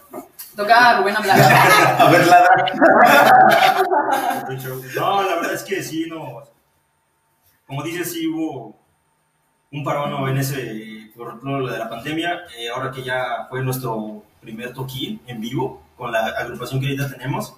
Toca 0.55 0.89
a 0.89 0.99
Rubén 0.99 1.15
hablar. 1.15 1.39
a 1.99 2.11
ver, 2.11 2.27
ladra. 2.27 2.65
no, 4.95 5.23
la 5.23 5.35
verdad 5.35 5.53
es 5.53 5.63
que 5.63 5.81
sí, 5.81 6.05
no. 6.07 6.43
Como 7.65 7.81
dices, 7.83 8.11
sí 8.11 8.27
hubo 8.27 8.75
un 9.71 9.83
parón 9.83 10.29
en 10.29 10.37
ese, 10.37 11.09
por 11.15 11.29
ejemplo, 11.29 11.59
lo 11.59 11.71
de 11.71 11.79
la 11.79 11.89
pandemia. 11.89 12.41
Eh, 12.57 12.69
ahora 12.69 12.91
que 12.91 13.03
ya 13.03 13.47
fue 13.49 13.63
nuestro 13.63 14.23
primer 14.41 14.73
toquín 14.73 15.21
en 15.25 15.41
vivo 15.41 15.81
con 15.97 16.11
la 16.11 16.27
agrupación 16.27 16.79
que 16.79 16.87
ahorita 16.87 17.09
tenemos, 17.09 17.55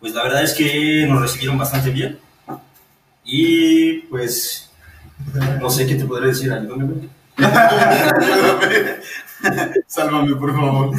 pues 0.00 0.14
la 0.14 0.24
verdad 0.24 0.42
es 0.42 0.54
que 0.54 1.06
nos 1.08 1.22
recibieron 1.22 1.58
bastante 1.58 1.90
bien. 1.90 2.18
Y 3.24 3.98
pues 4.02 4.72
no 5.60 5.70
sé 5.70 5.86
qué 5.86 5.94
te 5.94 6.04
podré 6.04 6.28
decir, 6.28 6.52
ayúdame. 6.52 7.08
Sálvame, 9.86 10.34
por 10.36 10.54
favor. 10.54 10.90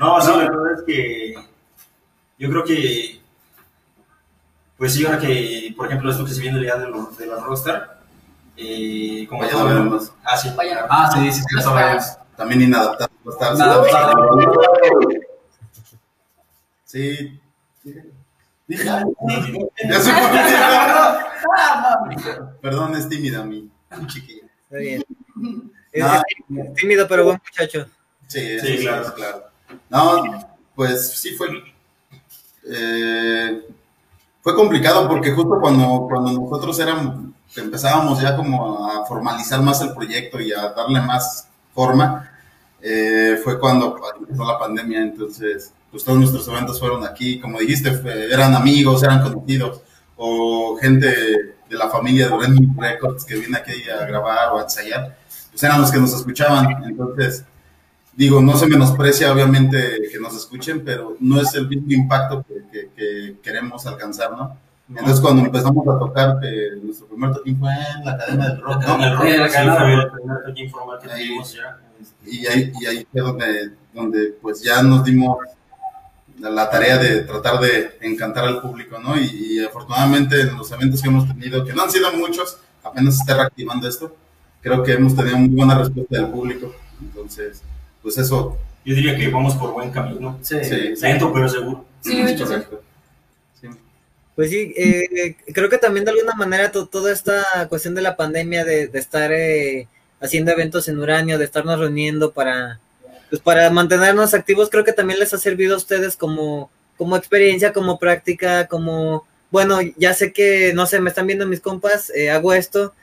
no, 0.00 0.20
sí, 0.20 0.30
la 0.30 0.50
verdad 0.50 0.72
es 0.78 0.82
que 0.84 1.34
yo 2.38 2.50
creo 2.50 2.64
que, 2.64 3.20
pues 4.76 4.94
sí, 4.94 5.04
ahora 5.04 5.18
que, 5.18 5.72
por 5.76 5.86
ejemplo, 5.86 6.10
esto 6.10 6.24
que 6.24 6.32
se 6.32 6.42
viene 6.42 6.62
ya 6.64 6.76
de, 6.76 6.88
los, 6.88 7.16
de 7.16 7.26
la 7.26 7.36
Rockstar, 7.36 8.00
eh, 8.56 9.26
como 9.28 9.44
ya 9.44 9.50
sabemos. 9.52 10.12
Ah, 10.24 10.36
sí. 10.36 10.50
Ah, 10.88 11.10
sí, 11.14 11.32
sí, 11.32 11.42
sí, 11.48 11.62
sabemos. 11.62 12.04
También 12.36 12.62
inadaptado. 12.62 13.10
Inadaptado. 13.54 14.28
Sí. 16.84 17.40
Perdón, 22.60 22.96
es 22.96 23.08
tímida 23.08 23.44
mi 23.44 23.70
chiquilla. 24.06 24.46
Está 24.64 24.78
bien. 24.78 25.04
No, 25.96 26.62
es 26.62 26.74
tímido, 26.74 27.06
pero 27.08 27.24
buen 27.24 27.40
muchacho. 27.44 27.86
Sí, 28.26 28.58
sí, 28.60 28.78
claro, 28.78 29.14
claro. 29.14 29.42
No, 29.88 30.56
pues 30.74 31.10
sí 31.10 31.30
fue. 31.30 31.48
Eh, 32.68 33.62
fue 34.42 34.54
complicado 34.54 35.08
porque 35.08 35.32
justo 35.32 35.58
cuando, 35.60 36.06
cuando 36.08 36.32
nosotros 36.32 36.78
éramos, 36.78 37.32
empezábamos 37.56 38.20
ya 38.20 38.36
como 38.36 38.86
a 38.86 39.06
formalizar 39.06 39.60
más 39.62 39.80
el 39.82 39.94
proyecto 39.94 40.40
y 40.40 40.52
a 40.52 40.70
darle 40.70 41.00
más 41.00 41.48
forma, 41.74 42.30
eh, 42.80 43.40
fue 43.42 43.58
cuando 43.58 43.98
empezó 44.18 44.44
la 44.44 44.58
pandemia, 44.58 45.00
entonces 45.00 45.72
pues 45.90 46.04
todos 46.04 46.18
nuestros 46.18 46.46
eventos 46.48 46.78
fueron 46.78 47.04
aquí, 47.04 47.40
como 47.40 47.58
dijiste, 47.58 47.92
fue, 47.92 48.32
eran 48.32 48.54
amigos, 48.54 49.02
eran 49.02 49.22
conocidos, 49.22 49.80
o 50.16 50.76
gente 50.80 51.06
de 51.06 51.76
la 51.76 51.88
familia 51.88 52.28
de 52.28 52.36
Redmi 52.36 52.68
Records 52.76 53.24
que 53.24 53.36
viene 53.36 53.56
aquí 53.56 53.88
a 53.88 54.04
grabar 54.06 54.52
o 54.52 54.58
a 54.58 54.62
ensayar, 54.62 55.16
pues 55.56 55.64
eran 55.64 55.80
los 55.80 55.90
que 55.90 55.98
nos 55.98 56.12
escuchaban. 56.12 56.84
Entonces, 56.84 57.44
digo, 58.14 58.42
no 58.42 58.56
se 58.58 58.66
menosprecia 58.66 59.32
obviamente 59.32 59.78
que 60.12 60.18
nos 60.20 60.36
escuchen, 60.36 60.82
pero 60.84 61.16
no 61.18 61.40
es 61.40 61.54
el 61.54 61.66
mismo 61.66 61.92
impacto 61.92 62.44
que, 62.46 62.54
que- 62.70 62.90
que 62.94 63.36
queremos 63.42 63.86
alcanzar, 63.86 64.32
¿no? 64.32 64.54
Entonces, 64.88 65.18
cuando 65.20 65.42
empezamos 65.46 65.88
a 65.88 65.98
tocar, 65.98 66.38
que 66.40 66.72
nuestro 66.82 67.06
primer 67.08 67.32
toquín 67.32 67.58
fue 67.58 67.70
en 67.72 68.04
la 68.04 68.18
cadena 68.18 68.48
del 68.50 68.60
rock, 68.60 68.82
¿no? 68.86 68.98
La 68.98 69.10
sí, 69.48 69.52
cadena 69.54 69.76
fue 69.76 69.86
del 69.88 70.00
el 70.00 70.10
primer 70.10 70.38
toque 70.44 70.62
informal 70.62 70.98
que 71.02 71.10
Ahí. 71.10 71.26
tuvimos 71.26 71.54
ya. 71.54 71.78
Y 72.26 72.46
ahí, 72.46 72.72
y 72.80 72.86
ahí 72.86 73.06
fue 73.10 73.20
donde, 73.22 73.70
donde 73.94 74.34
pues 74.42 74.62
ya 74.62 74.82
nos 74.82 75.02
dimos 75.04 75.38
la, 76.38 76.50
la 76.50 76.68
tarea 76.70 76.98
de 76.98 77.22
tratar 77.22 77.58
de 77.60 77.96
encantar 78.02 78.44
al 78.44 78.60
público, 78.60 78.98
¿no? 78.98 79.18
Y, 79.18 79.24
y 79.58 79.64
afortunadamente 79.64 80.40
en 80.42 80.56
los 80.56 80.70
eventos 80.70 81.00
que 81.00 81.08
hemos 81.08 81.26
tenido, 81.26 81.64
que 81.64 81.72
no 81.72 81.82
han 81.82 81.90
sido 81.90 82.12
muchos, 82.12 82.58
apenas 82.84 83.14
se 83.16 83.20
está 83.22 83.34
reactivando 83.36 83.88
esto, 83.88 84.14
creo 84.70 84.82
que 84.82 84.92
hemos 84.92 85.16
tenido 85.16 85.38
muy 85.38 85.48
buena 85.48 85.78
respuesta 85.78 86.16
del 86.16 86.28
público. 86.28 86.74
Entonces, 87.00 87.62
pues 88.02 88.18
eso, 88.18 88.56
Yo 88.84 88.94
diría 88.94 89.16
que 89.16 89.28
vamos 89.28 89.56
por 89.56 89.72
buen 89.72 89.90
camino. 89.90 90.38
Sí, 90.42 90.56
Sí. 90.62 90.94
Lento, 91.02 91.32
pero 91.32 91.48
seguro. 91.48 91.84
Sí, 92.02 92.22
correcto. 92.38 92.80
Sí. 93.60 93.66
Pues 94.36 94.50
sí, 94.50 94.72
eh, 94.76 95.34
creo 95.52 95.68
que 95.68 95.78
también 95.78 96.04
de 96.04 96.12
alguna 96.12 96.34
manera 96.36 96.70
to- 96.70 96.86
toda 96.86 97.12
esta 97.12 97.66
cuestión 97.68 97.96
de 97.96 98.02
la 98.02 98.14
pandemia, 98.16 98.64
de, 98.64 98.86
de 98.86 98.98
estar 99.00 99.32
eh, 99.32 99.88
haciendo 100.20 100.52
eventos 100.52 100.86
en 100.88 101.00
Uranio, 101.00 101.36
de 101.36 101.44
estarnos 101.46 101.80
reuniendo 101.80 102.30
para, 102.30 102.78
pues 103.28 103.42
para 103.42 103.68
mantenernos 103.70 104.34
activos, 104.34 104.70
creo 104.70 104.84
que 104.84 104.92
también 104.92 105.18
les 105.18 105.34
ha 105.34 105.38
servido 105.38 105.74
a 105.74 105.78
ustedes 105.78 106.16
como, 106.16 106.70
como 106.96 107.16
experiencia, 107.16 107.72
como 107.72 107.98
práctica, 107.98 108.68
como, 108.68 109.26
bueno, 109.50 109.78
ya 109.96 110.14
sé 110.14 110.32
que, 110.32 110.72
no 110.74 110.86
sé, 110.86 111.00
me 111.00 111.10
están 111.10 111.26
viendo 111.26 111.44
mis 111.46 111.60
compas, 111.60 112.10
eh, 112.14 112.30
hago 112.30 112.52
esto, 112.54 112.94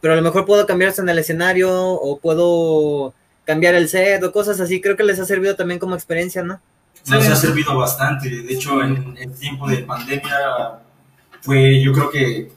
pero 0.00 0.14
a 0.14 0.16
lo 0.16 0.22
mejor 0.22 0.46
puedo 0.46 0.66
cambiar 0.66 0.90
esto 0.90 1.02
en 1.02 1.08
el 1.08 1.18
escenario 1.18 1.70
o 1.72 2.18
puedo 2.18 3.12
cambiar 3.44 3.74
el 3.74 3.88
set 3.88 4.22
o 4.22 4.32
cosas 4.32 4.60
así, 4.60 4.80
creo 4.80 4.96
que 4.96 5.02
les 5.04 5.18
ha 5.18 5.24
servido 5.24 5.56
también 5.56 5.78
como 5.80 5.94
experiencia, 5.94 6.42
¿no? 6.42 6.60
Nos 7.06 7.26
ha 7.28 7.36
servido 7.36 7.76
bastante. 7.76 8.28
De 8.28 8.52
hecho, 8.52 8.82
en 8.82 9.16
el 9.18 9.32
tiempo 9.32 9.68
de 9.68 9.78
pandemia 9.78 10.36
fue, 11.40 11.82
yo 11.82 11.92
creo 11.92 12.10
que 12.10 12.52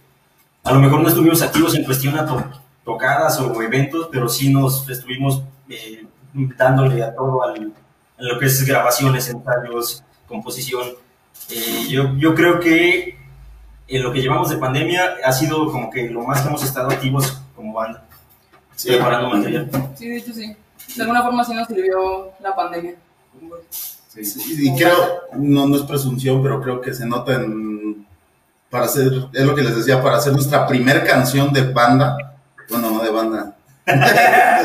a 0.64 0.74
lo 0.74 0.80
mejor 0.80 1.02
no 1.02 1.08
estuvimos 1.08 1.42
activos 1.42 1.76
en 1.76 1.84
cuestión 1.86 2.18
a 2.18 2.26
to- 2.26 2.62
tocadas 2.84 3.40
o 3.40 3.62
eventos, 3.62 4.10
pero 4.12 4.28
sí 4.28 4.52
nos 4.52 4.88
estuvimos 4.90 5.44
eh, 5.70 6.06
dándole 6.58 7.02
a 7.02 7.16
todo 7.16 7.44
al, 7.44 7.74
a 8.18 8.24
lo 8.24 8.38
que 8.40 8.46
es 8.48 8.66
grabaciones, 8.66 9.30
ensayos, 9.30 10.04
composición. 10.28 10.90
Eh, 11.50 11.88
yo, 11.90 12.16
yo 12.18 12.36
creo 12.36 12.60
que 12.60 13.18
en 13.98 14.04
lo 14.04 14.12
que 14.12 14.22
llevamos 14.22 14.50
de 14.50 14.58
pandemia 14.58 15.16
ha 15.24 15.32
sido 15.32 15.72
como 15.72 15.90
que 15.90 16.10
lo 16.10 16.24
más 16.24 16.42
que 16.42 16.48
hemos 16.48 16.64
estado 16.64 16.90
activos 16.90 17.42
como 17.56 17.74
banda, 17.74 18.04
Sí. 18.76 18.90
preparando 18.90 19.30
material. 19.30 19.70
Sí, 19.96 20.10
de 20.10 20.18
hecho, 20.18 20.34
sí. 20.34 20.56
De 20.96 21.02
alguna 21.02 21.24
forma 21.24 21.44
sí 21.44 21.54
nos 21.54 21.68
sirvió 21.68 22.32
la 22.40 22.56
pandemia. 22.56 22.96
Sí, 24.10 24.24
sí, 24.26 24.70
y 24.70 24.76
creo, 24.76 24.96
no, 25.34 25.68
no 25.68 25.76
es 25.76 25.84
presunción, 25.84 26.44
pero 26.44 26.62
creo 26.62 26.82
que 26.82 26.94
se 26.94 27.06
nota 27.06 27.34
en, 27.34 28.06
para 28.70 28.86
hacer, 28.86 29.12
es 29.34 29.46
lo 29.46 29.56
que 29.56 29.64
les 29.64 29.76
decía, 29.76 30.04
para 30.04 30.18
hacer 30.18 30.34
nuestra 30.34 30.68
primer 30.68 31.04
canción 31.06 31.52
de 31.52 31.72
banda, 31.72 32.16
bueno, 32.70 32.92
no 32.92 33.04
de 33.04 33.10
banda, 33.10 33.56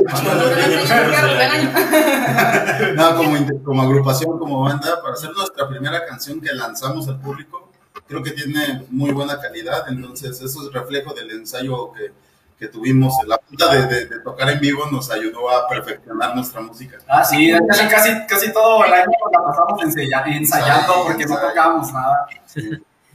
no, 2.94 3.16
como, 3.64 3.82
agrupación, 3.82 4.38
como 4.38 4.62
banda, 4.62 5.00
para 5.02 5.14
hacer 5.14 5.30
nuestra 5.32 5.68
primera 5.68 6.04
canción 6.06 6.40
que 6.40 6.52
lanzamos 6.54 7.08
al 7.08 7.20
público, 7.20 7.67
creo 8.08 8.22
que 8.22 8.30
tiene 8.32 8.84
muy 8.90 9.12
buena 9.12 9.40
calidad, 9.40 9.84
entonces 9.88 10.40
eso 10.40 10.66
es 10.66 10.72
reflejo 10.72 11.12
del 11.14 11.30
ensayo 11.30 11.92
que, 11.92 12.10
que 12.58 12.66
tuvimos, 12.68 13.12
la 13.26 13.38
punta 13.38 13.72
de, 13.72 13.86
de- 13.86 14.06
de 14.06 14.20
tocar 14.20 14.50
en 14.50 14.58
vivo 14.60 14.86
nos 14.90 15.10
ayudó 15.10 15.48
a 15.50 15.68
perfeccionar 15.68 16.34
nuestra 16.34 16.60
música. 16.60 16.98
Ah, 17.06 17.22
sí, 17.24 17.52
casi, 17.68 17.86
casi, 17.88 18.10
casi 18.26 18.52
todo 18.52 18.84
el 18.84 18.92
año 18.92 19.06
la 19.32 19.42
pasamos 19.44 19.82
ensaya- 19.84 20.24
ensayando 20.26 21.04
porque 21.06 21.24
no 21.26 21.36
tocábamos 21.38 21.92
nada. 21.92 22.26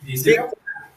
Y 0.05 0.15
sí, 0.17 0.23
Sí. 0.23 0.35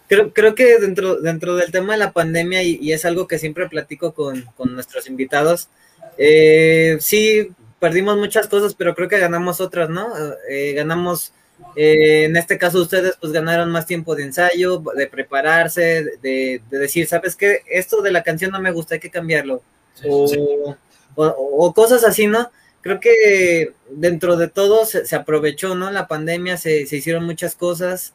Creo, 0.09 0.33
creo 0.33 0.55
que 0.55 0.79
dentro, 0.79 1.17
dentro 1.17 1.57
del 1.57 1.73
tema 1.73 1.95
de 1.95 1.99
la 1.99 2.13
pandemia, 2.13 2.63
y, 2.63 2.79
y 2.81 2.93
es 2.93 3.05
algo 3.05 3.27
que 3.27 3.41
siempre 3.41 3.69
platico 3.69 4.13
con, 4.15 4.43
con 4.57 4.73
nuestros 4.73 5.09
invitados, 5.09 5.69
eh, 6.17 6.97
sí, 7.01 7.51
perdimos 7.81 8.17
muchas 8.17 8.47
cosas, 8.47 8.75
pero 8.75 8.95
creo 8.95 9.09
que 9.09 9.19
ganamos 9.19 9.61
otras, 9.61 9.91
¿no? 9.91 10.07
Eh, 10.49 10.75
ganamos, 10.75 11.33
eh, 11.75 12.25
en 12.25 12.37
este 12.37 12.59
caso 12.59 12.81
ustedes, 12.81 13.17
pues 13.21 13.33
ganaron 13.33 13.71
más 13.71 13.87
tiempo 13.87 14.15
de 14.17 14.25
ensayo, 14.25 14.83
de 14.97 15.07
prepararse, 15.09 16.05
de, 16.23 16.63
de 16.71 16.79
decir, 16.79 17.07
¿sabes 17.07 17.37
qué? 17.37 17.63
Esto 17.71 18.03
de 18.03 18.11
la 18.13 18.23
canción 18.23 18.51
no 18.53 18.61
me 18.61 18.71
gusta, 18.73 18.95
hay 18.95 19.01
que 19.01 19.11
cambiarlo. 19.11 19.63
o, 20.05 20.77
o- 21.15 21.67
o 21.69 21.75
cosas 21.75 22.05
así, 22.05 22.27
¿no? 22.27 22.51
Creo 22.83 23.01
que 23.01 23.73
dentro 23.91 24.37
de 24.37 24.49
todo 24.49 24.85
se, 24.87 25.07
se 25.07 25.17
aprovechó, 25.17 25.75
¿no? 25.75 25.91
La 25.91 26.07
pandemia, 26.09 26.57
se, 26.57 26.87
se 26.87 26.97
hicieron 26.97 27.25
muchas 27.25 27.57
cosas 27.57 28.15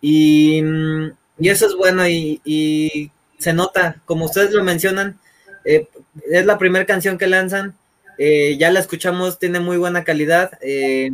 y, 0.00 0.62
mm, 0.62 1.12
y 1.38 1.48
eso 1.48 1.66
es 1.66 1.74
bueno 1.76 2.06
y, 2.08 2.40
y 2.44 3.10
se 3.38 3.52
nota, 3.52 4.00
como 4.06 4.26
ustedes 4.26 4.52
lo 4.52 4.64
mencionan, 4.64 5.18
eh, 5.64 5.88
es 6.30 6.46
la 6.46 6.58
primera 6.58 6.86
canción 6.86 7.18
que 7.18 7.26
lanzan, 7.26 7.76
eh, 8.18 8.56
ya 8.58 8.70
la 8.70 8.80
escuchamos, 8.80 9.38
tiene 9.38 9.60
muy 9.60 9.76
buena 9.76 10.04
calidad 10.04 10.52
eh, 10.62 11.10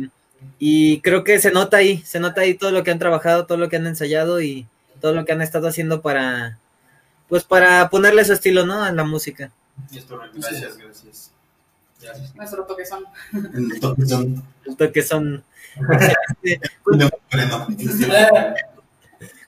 y 0.59 1.01
creo 1.01 1.23
que 1.23 1.39
se 1.39 1.51
nota 1.51 1.77
ahí, 1.77 1.97
se 2.05 2.19
nota 2.19 2.41
ahí 2.41 2.53
todo 2.55 2.71
lo 2.71 2.83
que 2.83 2.91
han 2.91 2.99
trabajado, 2.99 3.45
todo 3.45 3.57
lo 3.57 3.69
que 3.69 3.75
han 3.77 3.87
ensayado 3.87 4.41
y 4.41 4.67
todo 5.01 5.13
lo 5.13 5.25
que 5.25 5.31
han 5.33 5.41
estado 5.41 5.67
haciendo 5.67 6.01
para, 6.01 6.57
pues 7.27 7.43
para 7.43 7.89
ponerle 7.89 8.23
su 8.25 8.33
estilo, 8.33 8.65
¿no? 8.65 8.83
A 8.83 8.91
la 8.91 9.03
música. 9.03 9.51
Gracias, 9.91 10.77
gracias. 10.77 11.31
Gracias. 12.01 12.35
Nuestro 12.35 12.63
toquezón. 12.65 13.03
El 13.33 13.79
toque 13.79 14.05
son- 14.05 14.43
Justo 14.65 14.91
que 14.91 15.01
son 15.03 15.43
de 16.41 16.59
un 16.85 17.11
freno. 17.29 17.67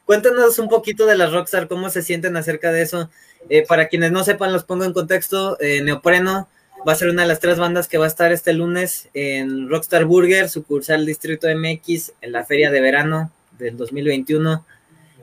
Cuéntanos 0.05 0.57
un 0.59 0.69
poquito 0.69 1.05
de 1.05 1.17
las 1.17 1.31
Rockstar, 1.31 1.67
cómo 1.67 1.89
se 1.89 2.01
sienten 2.01 2.37
acerca 2.37 2.71
de 2.71 2.81
eso. 2.81 3.09
Eh, 3.49 3.65
para 3.67 3.87
quienes 3.87 4.11
no 4.11 4.23
sepan, 4.23 4.53
los 4.53 4.63
pongo 4.63 4.85
en 4.85 4.93
contexto. 4.93 5.59
eh, 5.59 5.81
Neopreno 5.81 6.47
va 6.87 6.93
a 6.93 6.95
ser 6.95 7.09
una 7.09 7.23
de 7.23 7.27
las 7.27 7.39
tres 7.39 7.57
bandas 7.57 7.87
que 7.87 7.97
va 7.97 8.05
a 8.05 8.07
estar 8.07 8.31
este 8.31 8.53
lunes 8.53 9.09
en 9.13 9.67
Rockstar 9.67 10.05
Burger, 10.05 10.49
sucursal 10.49 11.05
Distrito 11.05 11.47
MX, 11.53 12.13
en 12.21 12.31
la 12.31 12.45
feria 12.45 12.71
de 12.71 12.79
verano 12.79 13.31
del 13.59 13.75
2021. 13.75 14.65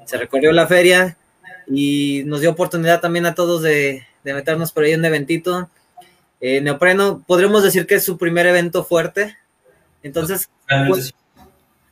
Se 0.04 0.18
recorrió 0.18 0.52
la 0.52 0.66
feria 0.66 1.16
y 1.66 2.23
nos 2.26 2.42
dio 2.42 2.50
oportunidad 2.50 3.00
también 3.00 3.25
a 3.25 3.35
todos 3.35 3.62
de, 3.62 4.06
de 4.25 4.35
meternos 4.35 4.73
por 4.73 4.85
ahí 4.85 4.92
en 4.92 5.00
un 5.00 5.06
eventito. 5.06 5.71
Eh, 6.40 6.61
Neopreno, 6.61 7.25
podríamos 7.26 7.62
decir 7.62 7.87
que 7.87 7.94
es 7.94 8.04
su 8.04 8.18
primer 8.18 8.47
evento 8.47 8.85
fuerte. 8.85 9.38
Entonces, 10.02 10.50
sí. 11.00 11.14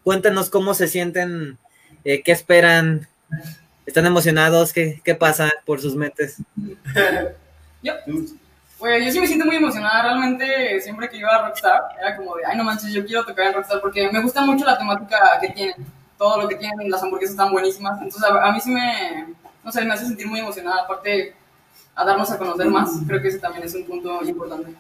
cuéntanos 0.02 0.50
cómo 0.50 0.75
se 0.75 0.87
sienten, 0.87 1.57
eh, 2.05 2.23
qué 2.23 2.33
esperan, 2.33 3.09
están 3.87 4.05
emocionados, 4.05 4.75
qué, 4.75 5.00
qué 5.02 5.14
pasa 5.14 5.50
por 5.64 5.81
sus 5.81 5.97
mentes. 5.97 6.37
Pues 8.83 9.05
yo 9.05 9.12
sí 9.12 9.21
me 9.21 9.29
siento 9.29 9.47
muy 9.47 9.55
emocionada, 9.55 10.03
realmente 10.03 10.81
siempre 10.81 11.09
que 11.09 11.17
iba 11.19 11.31
a 11.31 11.47
Rockstar 11.47 11.83
era 12.01 12.17
como 12.17 12.35
de, 12.35 12.43
ay 12.45 12.57
no 12.57 12.65
manches, 12.65 12.93
yo 12.93 13.07
quiero 13.07 13.25
tocar 13.25 13.47
en 13.47 13.55
Rockstar 13.55 13.81
porque 13.81 14.11
me 14.11 14.21
gusta 14.21 14.41
mucho 14.41 14.65
la 14.65 14.77
temática 14.77 15.39
que 15.41 15.51
tienen, 15.51 15.87
todo 16.19 16.43
lo 16.43 16.49
que 16.49 16.57
tienen, 16.57 16.91
las 16.91 17.01
hamburguesas 17.01 17.35
están 17.35 17.53
buenísimas, 17.53 18.03
entonces 18.03 18.25
a, 18.25 18.45
a 18.45 18.51
mí 18.51 18.61
sí 18.61 18.73
me, 18.73 19.35
no 19.62 19.71
sé, 19.71 19.85
me 19.85 19.95
hace 19.95 20.07
sentir 20.07 20.27
muy 20.27 20.41
emocionada, 20.41 20.83
aparte 20.83 21.33
a 21.95 22.05
darnos 22.05 22.29
a 22.33 22.39
conocer 22.39 22.67
más, 22.67 22.91
creo 23.07 23.23
que 23.23 23.29
ese 23.29 23.39
también 23.39 23.65
es 23.65 23.73
un 23.77 23.85
punto 23.85 24.21
importante. 24.25 24.75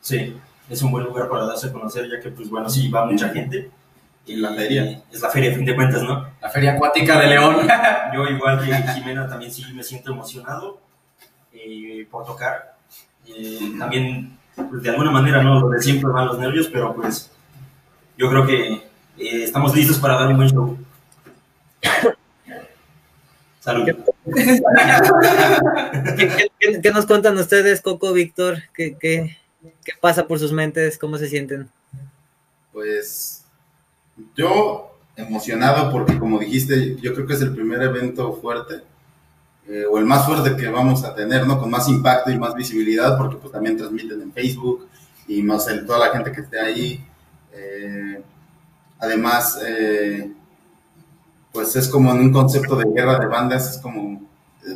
Sí, 0.00 0.36
es 0.68 0.82
un 0.82 0.90
buen 0.90 1.04
lugar 1.04 1.28
para 1.28 1.46
darse 1.46 1.68
a 1.68 1.72
conocer, 1.72 2.10
ya 2.10 2.18
que, 2.18 2.30
pues 2.30 2.50
bueno, 2.50 2.68
sí 2.68 2.88
va 2.88 3.06
mucha 3.06 3.28
gente. 3.28 3.70
Y 4.26 4.34
la 4.36 4.52
feria. 4.54 5.02
Es 5.12 5.20
la 5.20 5.30
feria, 5.30 5.52
a 5.52 5.54
fin 5.54 5.64
de 5.64 5.76
cuentas, 5.76 6.02
¿no? 6.02 6.26
La 6.42 6.50
Feria 6.50 6.72
Acuática 6.72 7.20
de 7.20 7.28
León. 7.28 7.68
Yo, 8.12 8.26
igual 8.26 8.58
que 8.64 8.74
Jimena, 8.92 9.28
también 9.28 9.52
sí 9.52 9.64
me 9.72 9.84
siento 9.84 10.10
emocionado 10.10 10.80
eh, 11.52 12.08
por 12.10 12.26
tocar. 12.26 12.79
Eh, 13.36 13.72
también, 13.78 14.36
pues, 14.54 14.82
de 14.82 14.90
alguna 14.90 15.10
manera, 15.10 15.42
¿no? 15.42 15.60
Lo 15.60 15.68
de 15.70 15.80
siempre 15.82 16.10
van 16.10 16.26
los 16.26 16.38
nervios, 16.38 16.68
pero 16.72 16.94
pues 16.94 17.30
yo 18.18 18.28
creo 18.28 18.46
que 18.46 18.72
eh, 19.18 19.44
estamos 19.44 19.74
listos 19.74 19.98
para 19.98 20.14
dar 20.14 20.28
un 20.28 20.36
buen 20.36 20.48
show. 20.48 20.78
Salud. 23.60 23.84
¿Qué, 23.84 23.94
qué- 26.16 26.50
qué- 26.58 26.80
qué 26.82 26.90
nos 26.92 27.06
cuentan 27.06 27.36
ustedes, 27.38 27.80
Coco, 27.82 28.12
Víctor? 28.12 28.58
¿Qué, 28.74 28.96
qué, 28.98 29.36
qué 29.84 29.92
pasa 30.00 30.26
por 30.26 30.38
sus 30.38 30.52
mentes? 30.52 30.98
¿Cómo 30.98 31.18
se 31.18 31.28
sienten? 31.28 31.68
Pues 32.72 33.44
yo 34.36 34.96
emocionado 35.16 35.90
porque 35.92 36.18
como 36.18 36.38
dijiste, 36.38 36.96
yo 37.00 37.14
creo 37.14 37.26
que 37.26 37.34
es 37.34 37.42
el 37.42 37.52
primer 37.54 37.82
evento 37.82 38.32
fuerte 38.34 38.76
eh, 39.70 39.84
o 39.88 39.98
el 39.98 40.04
más 40.04 40.26
fuerte 40.26 40.56
que 40.56 40.68
vamos 40.68 41.04
a 41.04 41.14
tener, 41.14 41.46
¿no? 41.46 41.56
Con 41.60 41.70
más 41.70 41.88
impacto 41.88 42.30
y 42.32 42.38
más 42.38 42.54
visibilidad 42.54 43.16
porque 43.16 43.36
pues 43.36 43.52
también 43.52 43.76
transmiten 43.76 44.20
en 44.20 44.32
Facebook 44.32 44.88
y 45.28 45.42
más 45.42 45.68
el, 45.68 45.86
toda 45.86 46.00
la 46.00 46.12
gente 46.12 46.32
que 46.32 46.40
esté 46.40 46.58
ahí. 46.58 47.06
Eh, 47.52 48.20
además, 48.98 49.60
eh, 49.64 50.32
pues 51.52 51.76
es 51.76 51.86
como 51.86 52.10
en 52.10 52.18
un 52.18 52.32
concepto 52.32 52.74
de 52.74 52.84
guerra 52.92 53.20
de 53.20 53.26
bandas, 53.26 53.76
es 53.76 53.78
como 53.78 54.28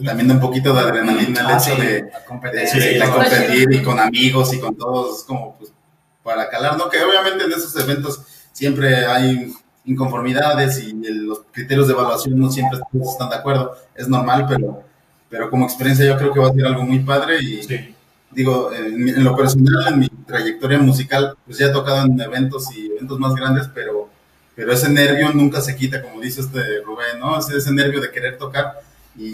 también 0.05 0.29
da 0.29 0.35
un 0.35 0.41
poquito 0.41 0.73
de 0.73 0.81
adrenalina 0.81 1.41
el 1.41 1.47
Ah, 1.47 1.53
hecho 1.55 1.75
sí, 1.75 1.83
de, 1.83 2.11
Sí, 2.69 3.11
competir 3.11 3.73
y 3.73 3.83
con 3.83 3.99
amigos 3.99 4.55
y 4.55 4.61
con 4.61 4.77
todos, 4.77 5.19
es 5.19 5.25
como 5.25 5.57
pues 5.59 5.73
para 6.23 6.49
calar, 6.49 6.79
¿no? 6.79 6.89
Que 6.89 7.03
obviamente 7.03 7.45
en 7.45 7.53
esos 7.53 7.77
eventos 7.77 8.23
siempre 8.53 9.07
hay 9.07 9.53
inconformidades 9.85 10.83
y 10.83 10.91
el- 11.07 11.27
los 11.27 11.41
criterios 11.53 11.87
de 11.87 11.95
evaluación 11.95 12.39
no 12.39 12.51
siempre 12.51 12.79
están 13.03 13.29
de 13.31 13.37
acuerdo, 13.37 13.77
es 13.95 14.09
normal, 14.09 14.47
pero, 14.49 14.83
pero 15.29 15.51
como 15.51 15.65
experiencia 15.67 16.07
yo 16.07 16.17
creo 16.17 16.33
que 16.33 16.41
va 16.41 16.49
a 16.49 16.53
ser 16.53 16.67
algo 16.67 16.83
muy 16.85 17.01
padre 17.01 17.41
y 17.43 17.63
Sí. 17.63 17.95
digo, 18.31 18.71
en, 18.73 19.23
lo 19.23 19.37
personal, 19.37 19.93
en 19.93 19.99
mi 20.01 20.09
trayectoria 20.09 20.79
musical, 20.79 21.37
pues 21.47 21.59
ya 21.59 21.67
he 21.67 21.71
tocado 21.73 22.05
en 22.07 22.21
eventos 22.21 22.75
y 22.77 22.87
eventos 22.87 23.19
más 23.19 23.35
grandes, 23.35 23.69
pero, 23.75 24.09
pero 24.57 24.73
ese 24.73 24.89
nervio 24.89 25.31
nunca 25.33 25.61
se 25.61 25.77
quita, 25.77 26.03
como 26.03 26.21
dice 26.21 26.41
este 26.41 26.81
Rubén, 26.85 27.21
¿no? 27.21 27.39
Ese, 27.39 27.57
ese 27.57 27.73
nervio 27.73 28.01
de 28.01 28.11
querer 28.11 28.39
tocar 28.39 28.81
y, 29.17 29.25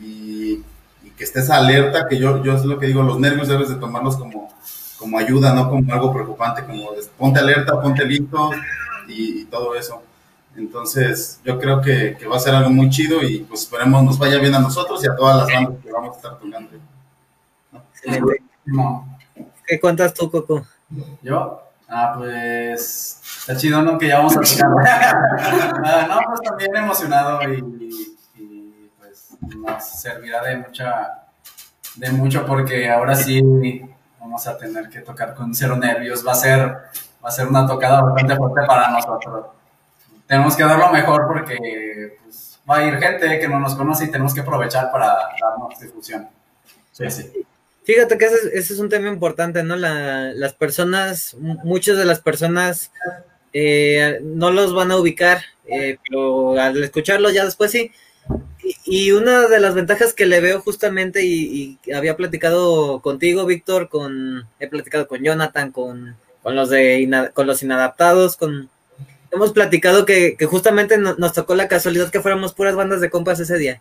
y- 0.00 0.64
y 1.04 1.10
que 1.16 1.24
estés 1.24 1.50
alerta, 1.50 2.06
que 2.08 2.18
yo, 2.18 2.42
yo 2.42 2.54
es 2.56 2.64
lo 2.64 2.78
que 2.78 2.86
digo, 2.86 3.02
los 3.02 3.18
nervios 3.20 3.48
debes 3.48 3.68
de 3.68 3.76
tomarlos 3.76 4.16
como, 4.16 4.52
como 4.98 5.18
ayuda, 5.18 5.54
no 5.54 5.68
como 5.70 5.92
algo 5.92 6.12
preocupante, 6.12 6.64
como 6.64 6.90
ponte 7.18 7.38
alerta, 7.40 7.80
ponte 7.80 8.04
listo 8.04 8.50
y, 9.10 9.42
y 9.42 9.44
todo 9.46 9.74
eso. 9.74 10.02
Entonces, 10.56 11.40
yo 11.44 11.58
creo 11.58 11.80
que, 11.80 12.16
que 12.18 12.26
va 12.26 12.36
a 12.36 12.40
ser 12.40 12.54
algo 12.54 12.70
muy 12.70 12.90
chido 12.90 13.22
y 13.22 13.40
pues 13.40 13.62
esperemos 13.62 14.02
nos 14.02 14.18
vaya 14.18 14.38
bien 14.38 14.54
a 14.54 14.58
nosotros 14.58 15.02
y 15.04 15.08
a 15.08 15.14
todas 15.14 15.36
las 15.36 15.46
bandas 15.46 15.82
que 15.82 15.92
vamos 15.92 16.14
a 16.14 16.16
estar 16.16 16.38
tocando. 16.38 16.70
Excelente. 17.92 18.42
No. 18.64 19.18
¿Qué 19.66 19.78
cuentas 19.78 20.12
tú, 20.12 20.30
Coco? 20.30 20.66
¿Yo? 21.22 21.62
Ah, 21.88 22.14
pues. 22.16 23.20
Está 23.40 23.56
chido, 23.56 23.82
¿no? 23.82 23.98
Que 23.98 24.08
ya 24.08 24.18
vamos 24.18 24.36
a 24.36 24.40
tocar. 24.40 25.16
Ah, 25.82 26.06
no, 26.08 26.20
pues 26.28 26.40
también 26.42 26.76
emocionado 26.76 27.40
y, 27.52 28.10
y, 28.36 28.90
pues 28.98 29.36
nos 29.56 29.84
servirá 29.84 30.42
de 30.42 30.56
mucha. 30.58 31.24
De 31.96 32.10
mucho 32.10 32.46
porque 32.46 32.88
ahora 32.88 33.16
sí 33.16 33.42
vamos 34.20 34.46
a 34.46 34.56
tener 34.56 34.88
que 34.88 35.00
tocar 35.00 35.34
con 35.34 35.54
cero 35.54 35.76
nervios. 35.76 36.26
Va 36.26 36.32
a 36.32 36.36
ser, 36.36 36.76
va 37.24 37.28
a 37.28 37.32
ser 37.32 37.46
una 37.46 37.66
tocada 37.66 38.02
bastante 38.02 38.36
fuerte 38.36 38.66
para 38.66 38.90
nosotros. 38.90 39.46
Tenemos 40.26 40.56
que 40.56 40.62
dar 40.64 40.78
lo 40.78 40.90
mejor 40.90 41.26
porque 41.26 42.18
pues, 42.22 42.58
va 42.68 42.76
a 42.78 42.84
ir 42.86 42.96
gente 42.98 43.38
que 43.38 43.48
no 43.48 43.58
nos 43.58 43.74
conoce 43.74 44.04
y 44.04 44.10
tenemos 44.10 44.32
que 44.34 44.40
aprovechar 44.40 44.90
para 44.92 45.06
darnos 45.40 45.78
difusión. 45.80 46.28
Sí. 46.92 47.10
Sí. 47.10 47.30
Fíjate 47.84 48.18
que 48.18 48.26
ese, 48.26 48.36
es- 48.36 48.44
ese 48.64 48.74
es 48.74 48.78
un 48.78 48.88
tema 48.88 49.08
importante, 49.08 49.62
¿no? 49.62 49.74
La- 49.76 50.32
las 50.32 50.52
personas, 50.54 51.34
muchas 51.38 51.96
de 51.96 52.04
las 52.04 52.20
personas 52.20 52.92
eh, 53.52 54.20
no 54.22 54.50
los 54.52 54.72
van 54.74 54.92
a 54.92 54.96
ubicar, 54.96 55.42
eh, 55.66 55.98
pero 56.08 56.58
al 56.60 56.82
escucharlos 56.84 57.32
ya 57.34 57.44
después 57.44 57.72
sí. 57.72 57.90
Y, 58.62 59.08
y 59.08 59.12
una 59.12 59.48
de 59.48 59.58
las 59.58 59.74
ventajas 59.74 60.12
que 60.14 60.26
le 60.26 60.40
veo 60.40 60.60
justamente, 60.60 61.24
y, 61.24 61.78
y 61.84 61.92
había 61.92 62.16
platicado 62.16 63.00
contigo, 63.00 63.46
Víctor, 63.46 63.88
con, 63.88 64.46
he 64.60 64.68
platicado 64.68 65.08
con 65.08 65.22
Jonathan, 65.24 65.72
con, 65.72 66.16
con 66.42 66.54
los 66.56 66.70
de 66.70 67.00
ina- 67.00 67.30
con 67.30 67.46
los 67.46 67.62
inadaptados, 67.62 68.36
con 68.36 68.68
hemos 69.32 69.52
platicado 69.52 70.04
que, 70.06 70.36
que 70.36 70.46
justamente 70.46 70.98
no- 70.98 71.14
nos 71.16 71.32
tocó 71.32 71.54
la 71.54 71.68
casualidad 71.68 72.10
que 72.10 72.20
fuéramos 72.20 72.52
puras 72.54 72.74
bandas 72.74 73.00
de 73.00 73.10
compas 73.10 73.38
ese 73.40 73.58
día. 73.58 73.80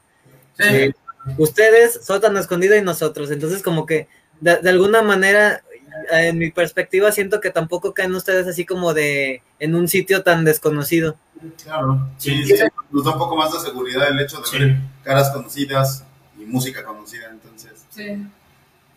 Sí. 0.57 0.63
Eh, 0.67 0.93
ustedes, 1.37 1.99
sótano 2.05 2.39
escondido 2.39 2.75
y 2.75 2.81
nosotros. 2.81 3.31
Entonces, 3.31 3.63
como 3.63 3.85
que 3.85 4.07
de, 4.41 4.57
de 4.57 4.69
alguna 4.69 5.01
manera, 5.01 5.63
eh, 6.11 6.27
en 6.27 6.37
mi 6.37 6.51
perspectiva, 6.51 7.11
siento 7.11 7.39
que 7.41 7.49
tampoco 7.49 7.93
caen 7.93 8.13
ustedes 8.15 8.47
así 8.47 8.65
como 8.65 8.93
de 8.93 9.41
en 9.59 9.75
un 9.75 9.87
sitio 9.87 10.23
tan 10.23 10.45
desconocido. 10.45 11.15
Claro, 11.63 12.07
sí, 12.17 12.43
Sí. 12.45 12.57
sí, 12.57 12.63
nos 12.91 13.05
da 13.05 13.11
un 13.13 13.17
poco 13.17 13.35
más 13.37 13.51
de 13.53 13.59
seguridad 13.59 14.07
el 14.09 14.19
hecho 14.19 14.37
de 14.41 14.45
Sí. 14.47 14.59
ver 14.59 14.75
caras 15.03 15.29
conocidas 15.31 16.03
y 16.37 16.45
música 16.45 16.83
conocida, 16.83 17.27
entonces 17.31 17.71
Sí. 17.89 18.05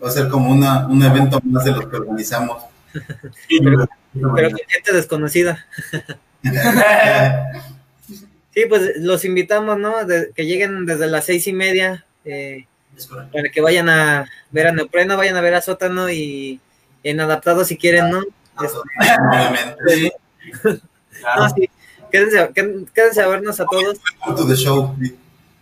va 0.03 0.09
a 0.09 0.11
ser 0.13 0.29
como 0.29 0.51
una, 0.51 0.87
un 0.89 1.03
evento 1.03 1.41
más 1.45 1.65
de 1.65 1.71
los 1.73 1.87
que 1.87 1.97
organizamos. 1.97 2.63
Pero 3.59 3.87
con 4.51 4.59
gente 4.69 4.93
desconocida. 4.93 5.67
Sí, 8.55 8.65
pues 8.69 8.97
los 8.99 9.25
invitamos, 9.25 9.79
¿no? 9.79 10.05
De- 10.05 10.31
que 10.35 10.45
lleguen 10.45 10.85
desde 10.85 11.07
las 11.07 11.25
seis 11.25 11.47
y 11.47 11.55
media 11.55 12.05
eh, 12.27 12.67
para 13.33 13.49
que 13.49 13.63
vayan 13.63 13.89
a 13.89 14.29
ver 14.51 14.67
a 14.67 14.73
Neopreno, 14.73 15.17
vayan 15.17 15.37
a 15.37 15.41
ver 15.41 15.55
a 15.55 15.63
Sótano 15.63 16.11
y 16.11 16.61
en 17.03 17.21
Adaptado 17.21 17.65
si 17.65 17.79
quieren, 17.79 18.11
¿no? 18.11 18.21
Este, 18.63 18.79
Obviamente. 19.31 19.75
Sí. 19.89 20.13
Claro. 21.21 21.43
no, 21.45 21.49
sí. 21.51 21.71
Quédense, 22.11 22.51
quédense 22.93 23.23
a 23.23 23.29
vernos 23.29 23.59
a 23.59 23.65
todos. 23.65 23.99
Welcome 24.27 24.37
to 24.37 24.47
the 24.47 24.57
show. 24.57 24.95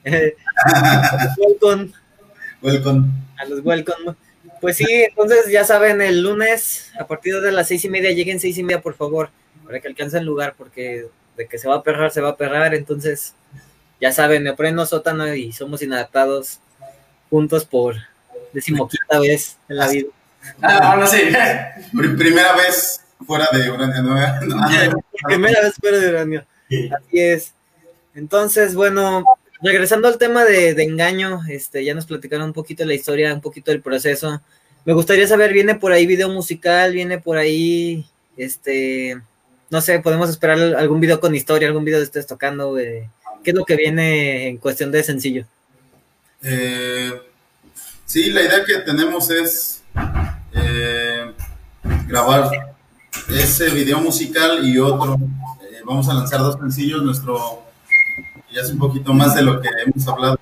Eh, 0.03 0.35
welcome 1.39 1.93
Welcome. 2.61 3.05
a 3.39 3.45
los 3.45 3.61
welcome. 3.65 4.17
Pues 4.61 4.77
sí, 4.77 4.85
entonces 4.89 5.51
ya 5.51 5.65
saben, 5.65 6.01
el 6.03 6.23
lunes 6.23 6.93
a 6.99 7.07
partir 7.07 7.41
de 7.41 7.53
las 7.53 7.69
seis 7.69 7.85
y 7.85 7.89
media, 7.89 8.11
lleguen 8.13 8.41
seis 8.41 8.59
y 8.59 8.63
media, 8.63 8.81
por 8.81 8.95
favor, 8.95 9.31
para 9.65 9.81
que 9.81 9.89
alcancen 9.89 10.25
lugar, 10.25 10.55
porque 10.59 11.07
de 11.37 11.47
que 11.49 11.59
se 11.59 11.69
va 11.69 11.77
a 11.77 11.83
perrar, 11.83 12.11
se 12.11 12.21
va 12.21 12.31
a 12.31 12.37
perrar. 12.37 12.75
Entonces, 12.75 13.35
ya 14.01 14.13
saben, 14.13 14.43
neopreno, 14.45 14.85
sótano 14.87 15.35
y 15.35 15.53
somos 15.53 15.81
inadaptados 15.83 16.61
juntos 17.31 17.65
por 17.65 17.97
decimoquinta 18.53 19.19
vez 19.21 19.57
en 19.69 19.77
la 19.77 19.89
vida. 19.89 20.09
Ah, 20.63 20.95
bueno, 20.97 21.07
sí. 21.11 21.19
Pri- 21.97 22.17
primera 22.17 22.55
vez 22.55 23.01
fuera 23.27 23.47
de 23.53 23.71
Urania 23.71 24.03
Nueva. 24.03 24.41
No, 24.41 24.57
Primera 25.27 25.61
vez 25.63 25.75
fuera 25.81 25.99
de 25.99 26.09
uranio. 26.09 26.45
Sí. 26.69 26.91
Así 26.95 27.19
es. 27.21 27.55
Entonces, 28.15 28.75
bueno, 28.75 29.25
regresando 29.63 30.09
al 30.09 30.19
tema 30.19 30.45
de, 30.45 30.71
engaño, 30.83 31.41
este, 31.49 31.85
ya 31.85 31.95
nos 31.95 32.07
platicaron 32.07 32.47
un 32.47 32.53
poquito 32.53 32.85
la 32.85 32.95
historia, 32.95 33.35
un 33.35 33.41
poquito 33.41 33.71
del 33.71 33.83
proceso. 33.83 34.41
Me 34.85 34.93
gustaría 34.93 35.27
saber, 35.27 35.53
¿viene 35.53 35.75
por 35.75 35.93
ahí 35.93 36.07
video 36.07 36.29
musical? 36.29 36.93
¿Viene 36.93 37.19
por 37.19 37.37
ahí, 37.37 38.07
este, 38.37 39.21
no 39.69 39.81
sé, 39.81 40.01
podemos 40.01 40.31
esperar 40.31 40.59
algún 40.77 41.01
video 41.01 41.21
con 41.21 41.35
historia, 41.35 41.69
algún 41.69 41.85
video 41.85 41.99
de 41.99 42.05
ustedes 42.05 42.27
tocando? 42.27 42.79
eh, 42.79 43.09
¿Qué 43.43 43.51
es 43.51 43.57
lo 43.57 43.65
que 43.65 43.77
viene 43.77 44.49
en 44.49 44.59
cuestión 44.59 44.91
de 44.91 45.03
sencillo? 45.03 45.47
Eh, 46.43 47.13
sí, 48.05 48.31
la 48.31 48.43
idea 48.43 48.65
que 48.65 48.79
tenemos 48.79 49.31
es 49.31 49.83
eh, 50.55 51.33
grabar 52.07 52.51
ese 53.29 53.71
video 53.71 54.01
musical 54.01 54.67
y 54.67 54.79
otro. 54.79 55.15
Eh, 55.63 55.81
vamos 55.85 56.09
a 56.09 56.15
lanzar 56.15 56.41
dos 56.41 56.57
sencillos. 56.61 57.03
Nuestro 57.03 57.63
ya 58.53 58.63
es 58.63 58.71
un 58.71 58.79
poquito 58.79 59.13
más 59.13 59.35
de 59.35 59.43
lo 59.43 59.61
que 59.61 59.69
hemos 59.85 60.07
hablado 60.09 60.39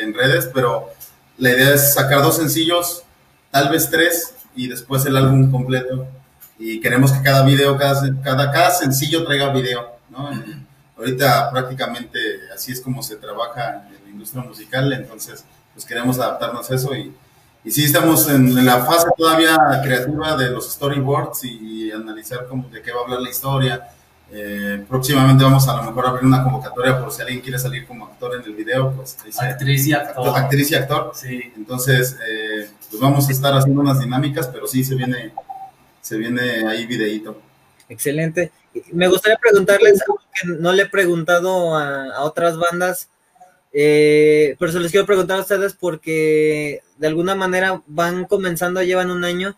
en 0.00 0.14
redes, 0.14 0.48
pero 0.52 0.90
la 1.38 1.50
idea 1.50 1.74
es 1.74 1.94
sacar 1.94 2.22
dos 2.22 2.36
sencillos, 2.36 3.02
tal 3.50 3.70
vez 3.70 3.90
tres, 3.90 4.34
y 4.54 4.68
después 4.68 5.04
el 5.06 5.16
álbum 5.16 5.50
completo. 5.50 6.06
Y 6.58 6.80
queremos 6.80 7.12
que 7.12 7.22
cada 7.22 7.44
video, 7.44 7.76
cada, 7.76 8.22
cada, 8.22 8.52
cada 8.52 8.70
sencillo 8.70 9.24
traiga 9.24 9.52
video, 9.52 9.96
¿no? 10.10 10.30
Ahorita 10.96 11.50
prácticamente 11.50 12.18
así 12.54 12.72
es 12.72 12.80
como 12.80 13.02
se 13.02 13.16
trabaja 13.16 13.88
en 13.88 14.04
la 14.04 14.10
industria 14.10 14.44
musical, 14.44 14.92
entonces 14.92 15.44
pues 15.74 15.84
queremos 15.84 16.18
adaptarnos 16.18 16.70
a 16.70 16.74
eso 16.74 16.94
y, 16.94 17.12
y 17.64 17.70
sí 17.70 17.84
estamos 17.84 18.28
en, 18.28 18.56
en 18.56 18.64
la 18.64 18.84
fase 18.84 19.08
todavía 19.16 19.56
creativa 19.82 20.36
de 20.36 20.50
los 20.50 20.72
storyboards 20.72 21.44
y, 21.44 21.90
analizar 21.92 22.46
cómo, 22.48 22.68
de 22.68 22.80
qué 22.80 22.90
va 22.90 23.00
a 23.00 23.04
hablar 23.04 23.20
la 23.20 23.30
historia. 23.30 23.88
Eh, 24.34 24.82
próximamente 24.88 25.44
vamos 25.44 25.68
a 25.68 25.76
lo 25.76 25.82
mejor 25.82 26.06
a 26.06 26.08
abrir 26.08 26.24
una 26.24 26.42
convocatoria 26.42 26.98
por 26.98 27.12
si 27.12 27.20
alguien 27.20 27.40
quiere 27.40 27.58
salir 27.58 27.86
como 27.86 28.06
actor 28.06 28.34
en 28.34 28.42
el 28.42 28.54
video, 28.54 28.90
pues 28.92 29.18
dice 29.22 29.44
Actriz 29.44 29.86
y 29.86 29.92
actor. 29.92 30.36
actriz 30.38 30.70
y 30.70 30.74
actor. 30.74 31.12
Sí. 31.14 31.52
Entonces, 31.54 32.16
eh, 32.26 32.70
pues 32.88 33.00
vamos 33.00 33.28
a 33.28 33.32
estar 33.32 33.52
haciendo 33.54 33.82
unas 33.82 34.00
dinámicas, 34.00 34.48
pero 34.48 34.66
sí 34.66 34.84
se 34.84 34.94
viene, 34.94 35.32
se 36.00 36.16
viene 36.16 36.66
ahí 36.66 36.86
videíto. 36.86 37.40
Excelente. 37.90 38.50
Me 38.92 39.06
gustaría 39.06 39.36
preguntarles 39.36 40.00
algo 40.00 40.18
que 40.32 40.48
no 40.48 40.72
le 40.72 40.84
he 40.84 40.88
preguntado 40.88 41.76
a, 41.76 42.06
a 42.14 42.22
otras 42.22 42.56
bandas, 42.56 43.10
eh, 43.74 44.56
pero 44.58 44.72
se 44.72 44.80
los 44.80 44.90
quiero 44.90 45.06
preguntar 45.06 45.38
a 45.38 45.42
ustedes 45.42 45.74
porque 45.74 46.80
de 46.96 47.06
alguna 47.06 47.34
manera 47.34 47.82
van 47.86 48.24
comenzando, 48.24 48.82
llevan 48.82 49.10
un 49.10 49.24
año, 49.24 49.56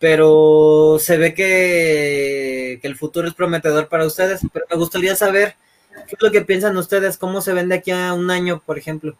pero 0.00 0.96
se 0.98 1.18
ve 1.18 1.34
que, 1.34 2.78
que 2.80 2.88
el 2.88 2.96
futuro 2.96 3.28
es 3.28 3.34
prometedor 3.34 3.86
para 3.88 4.06
ustedes. 4.06 4.40
Pero 4.50 4.64
me 4.70 4.76
gustaría 4.76 5.14
saber 5.14 5.54
qué 6.08 6.16
es 6.16 6.22
lo 6.22 6.32
que 6.32 6.40
piensan 6.40 6.76
ustedes, 6.78 7.18
cómo 7.18 7.42
se 7.42 7.52
ven 7.52 7.68
de 7.68 7.76
aquí 7.76 7.90
a 7.92 8.14
un 8.14 8.30
año, 8.30 8.62
por 8.64 8.78
ejemplo. 8.78 9.14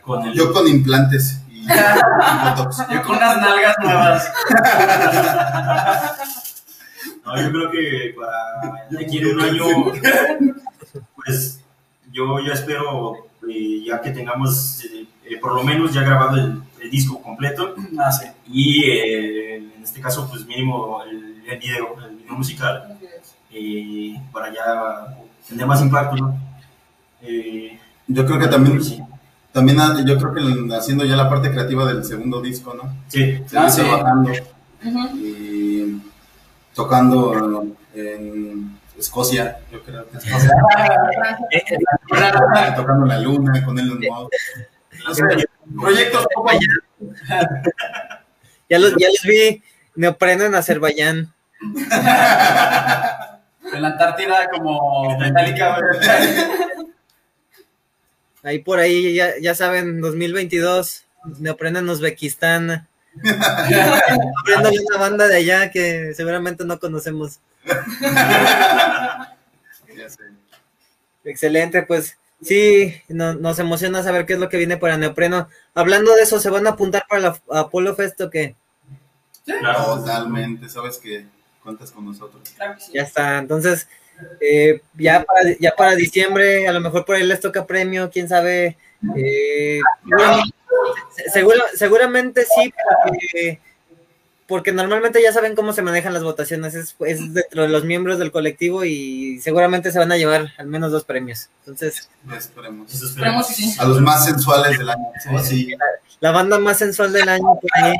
Con 0.00 0.26
el, 0.26 0.32
Yo 0.34 0.52
con 0.52 0.66
implantes 0.66 1.42
y. 1.50 1.66
Yo 2.92 3.02
con 3.02 3.16
unas 3.16 3.36
nalgas 3.40 3.76
nuevas. 3.80 4.32
No, 7.24 7.36
yo 7.36 7.50
creo 7.50 7.70
que 7.70 8.14
para 8.18 8.86
de 8.90 9.04
aquí 9.04 9.18
en 9.18 9.26
un 9.26 9.40
año, 9.40 9.64
pues 11.14 11.60
yo 12.10 12.40
ya 12.40 12.54
espero, 12.54 13.28
eh, 13.48 13.84
ya 13.86 14.00
que 14.00 14.10
tengamos 14.10 14.82
eh, 14.84 15.06
eh, 15.30 15.38
por 15.40 15.54
lo 15.54 15.62
menos 15.62 15.92
ya 15.94 16.02
grabado 16.02 16.36
el, 16.36 16.60
el 16.82 16.90
disco 16.90 17.22
completo 17.22 17.74
Ah, 17.98 18.10
sí. 18.12 18.26
y 18.48 18.84
eh, 18.84 19.56
en 19.56 19.82
este 19.82 20.00
caso, 20.00 20.28
pues 20.28 20.44
mínimo 20.46 21.02
el, 21.04 21.42
el 21.48 21.58
video, 21.58 21.96
el 22.06 22.16
video 22.16 22.34
musical, 22.34 22.98
eh, 23.52 24.20
para 24.32 24.52
ya 24.52 25.16
tener 25.48 25.66
más 25.66 25.80
impacto, 25.82 26.16
¿no? 26.16 26.38
Eh, 27.22 27.78
Yo 28.06 28.24
creo 28.26 28.38
que 28.38 28.46
también 28.48 28.82
sí. 28.82 29.00
También 29.52 29.80
ah, 29.80 29.96
yo 30.06 30.16
creo 30.16 30.32
que 30.32 30.40
el- 30.40 30.72
haciendo 30.72 31.04
ya 31.04 31.16
la 31.16 31.28
parte 31.28 31.50
creativa 31.50 31.84
del 31.84 32.04
segundo 32.04 32.40
disco, 32.40 32.72
¿no? 32.74 32.84
Sí, 33.08 33.42
Ah, 33.56 33.68
sí. 33.68 33.82
trabajando 33.82 34.30
y 35.16 36.00
tocando 36.74 37.66
en 37.94 38.78
Escocia, 38.98 39.58
yo 39.72 39.82
creo 39.82 40.08
que 40.08 40.18
Escocia, 40.18 40.50
tocando 42.76 43.06
la 43.06 43.18
luna 43.20 43.64
con 43.64 43.78
Elon 43.78 43.98
Musk. 44.00 44.32
Proyectos 45.80 46.26
poco 46.34 46.50
Ya 48.68 48.78
los, 48.78 48.94
ya 48.96 49.08
los 49.08 49.22
vi 49.24 49.62
neopreno 49.94 50.44
en 50.44 50.54
Azerbaiyán. 50.54 51.32
En 53.72 53.82
la 53.82 53.88
Antártida 53.88 54.48
como 54.50 55.16
metálica. 55.18 55.76
Ahí 58.42 58.58
por 58.60 58.78
ahí, 58.78 59.14
ya, 59.14 59.38
ya 59.40 59.54
saben, 59.54 60.00
2022, 60.00 61.04
neopreno 61.38 61.78
en 61.78 61.88
Uzbekistán. 61.88 62.88
Abriéndole 63.22 64.80
una 64.88 64.98
banda 64.98 65.28
de 65.28 65.36
allá 65.36 65.70
que 65.70 66.14
seguramente 66.14 66.64
no 66.64 66.78
conocemos. 66.80 67.40
Ya 69.96 70.08
sé. 70.08 70.22
Excelente, 71.24 71.82
pues 71.82 72.16
sí, 72.42 72.94
no- 73.08 73.34
nos 73.34 73.58
emociona 73.58 74.02
saber 74.02 74.26
qué 74.26 74.34
es 74.34 74.38
lo 74.38 74.48
que 74.48 74.56
viene 74.56 74.76
para 74.76 74.96
Neopreno. 74.96 75.48
Hablando 75.74 76.14
de 76.14 76.22
eso, 76.22 76.38
¿se 76.40 76.50
van 76.50 76.66
a 76.66 76.70
apuntar 76.70 77.04
para 77.08 77.20
la 77.22 77.40
Apolo 77.60 77.94
Fest 77.94 78.20
o 78.20 78.30
qué? 78.30 78.54
claro. 79.44 79.96
Totalmente, 79.96 80.68
sabes 80.68 80.98
que 80.98 81.26
cuentas 81.62 81.90
con 81.90 82.04
nosotros. 82.06 82.42
Claro 82.56 82.74
que 82.76 82.80
sí. 82.80 82.92
Ya 82.94 83.02
está, 83.02 83.38
entonces, 83.38 83.88
eh, 84.40 84.80
ya, 84.96 85.24
para, 85.24 85.40
ya 85.58 85.72
para 85.76 85.94
diciembre, 85.96 86.68
a 86.68 86.72
lo 86.72 86.80
mejor 86.80 87.04
por 87.04 87.16
ahí 87.16 87.24
les 87.26 87.40
toca 87.40 87.66
premio, 87.66 88.10
quién 88.10 88.28
sabe. 88.28 88.76
eh, 89.16 89.80
seguramente 91.74 92.44
sí, 92.44 92.72
porque, 93.06 93.60
porque 94.50 94.72
normalmente 94.72 95.22
ya 95.22 95.32
saben 95.32 95.54
cómo 95.54 95.72
se 95.72 95.80
manejan 95.80 96.12
las 96.12 96.22
votaciones, 96.22 96.74
es, 96.74 96.94
es 97.06 97.32
dentro 97.32 97.62
de 97.62 97.68
los 97.68 97.84
miembros 97.84 98.18
del 98.18 98.30
colectivo 98.32 98.84
y 98.84 99.38
seguramente 99.40 99.90
se 99.92 99.98
van 99.98 100.12
a 100.12 100.18
llevar 100.18 100.52
al 100.58 100.66
menos 100.66 100.92
dos 100.92 101.04
premios. 101.04 101.48
Entonces, 101.60 102.10
Esperemos. 102.36 102.92
Esperemos. 103.02 103.78
A 103.78 103.84
los 103.86 104.00
más 104.02 104.24
sensuales 104.26 104.76
del 104.78 104.90
año. 104.90 105.04
Sí. 105.42 105.72
la 106.20 106.32
banda 106.32 106.58
más 106.58 106.76
sensual 106.76 107.12
del 107.14 107.28
año, 107.28 107.44
por 107.62 107.70
ahí, 107.82 107.94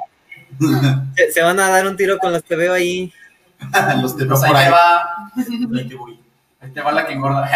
se, 1.17 1.33
se 1.33 1.41
van 1.43 1.59
a 1.61 1.71
dar 1.71 1.87
un 1.87 1.97
tiro 1.97 2.19
con 2.19 2.33
los 2.33 2.43
que 2.43 2.57
veo 2.57 2.75
ahí. 2.75 3.13
los 4.03 4.17
te 4.17 4.25
veo 4.25 4.31
Pues 4.37 4.43
ahí 4.43 4.49
por 4.51 4.57
ahí. 4.57 4.65
te 4.67 4.71
va, 4.71 5.17
Ahí 5.81 5.89
te 5.89 5.95
voy. 5.95 6.21
ahí 6.61 6.71
te 6.73 6.81
va 6.83 6.93
la 6.93 7.07
que 7.07 7.13
engorda. 7.15 7.49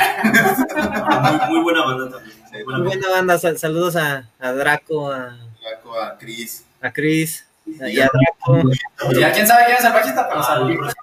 Muy, 1.48 1.54
muy 1.56 1.62
buena 1.62 1.84
banda 1.84 2.10
también. 2.16 2.36
Sí, 2.50 2.62
Buena 2.62 2.78
Muy 2.78 2.86
buena 2.86 3.08
banda, 3.10 3.38
sal- 3.38 3.58
saludos 3.58 3.96
a, 3.96 4.28
a 4.38 4.52
Draco, 4.52 5.10
a, 5.12 5.36
Flaco, 5.60 5.98
a 6.00 6.16
Chris. 6.18 6.64
a 6.80 6.92
Chris 6.92 7.44
y 7.80 8.00
a 8.00 8.10
Draco. 8.12 8.70
Y 9.10 9.20
ya 9.20 9.32
quién 9.32 9.46
sabe 9.46 9.66
quién 9.66 9.78
es 9.78 9.84
el 9.84 9.92
bajista, 9.92 10.28
pero 10.28 10.42
saludos. 10.42 10.94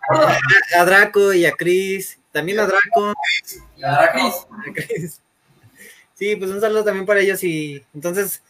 a 0.77 0.85
Draco 0.85 1.33
y 1.33 1.45
a 1.45 1.51
Chris, 1.53 2.17
también 2.31 2.59
a 2.59 2.65
Draco, 2.65 3.13
Y 3.77 3.83
a 3.83 3.91
Dracos. 3.91 4.47
a 4.49 4.73
Chris. 4.73 5.19
Sí, 6.15 6.35
pues 6.35 6.51
un 6.51 6.61
saludo 6.61 6.83
también 6.83 7.05
para 7.05 7.19
ellos 7.19 7.43
y 7.43 7.83
entonces, 7.95 8.43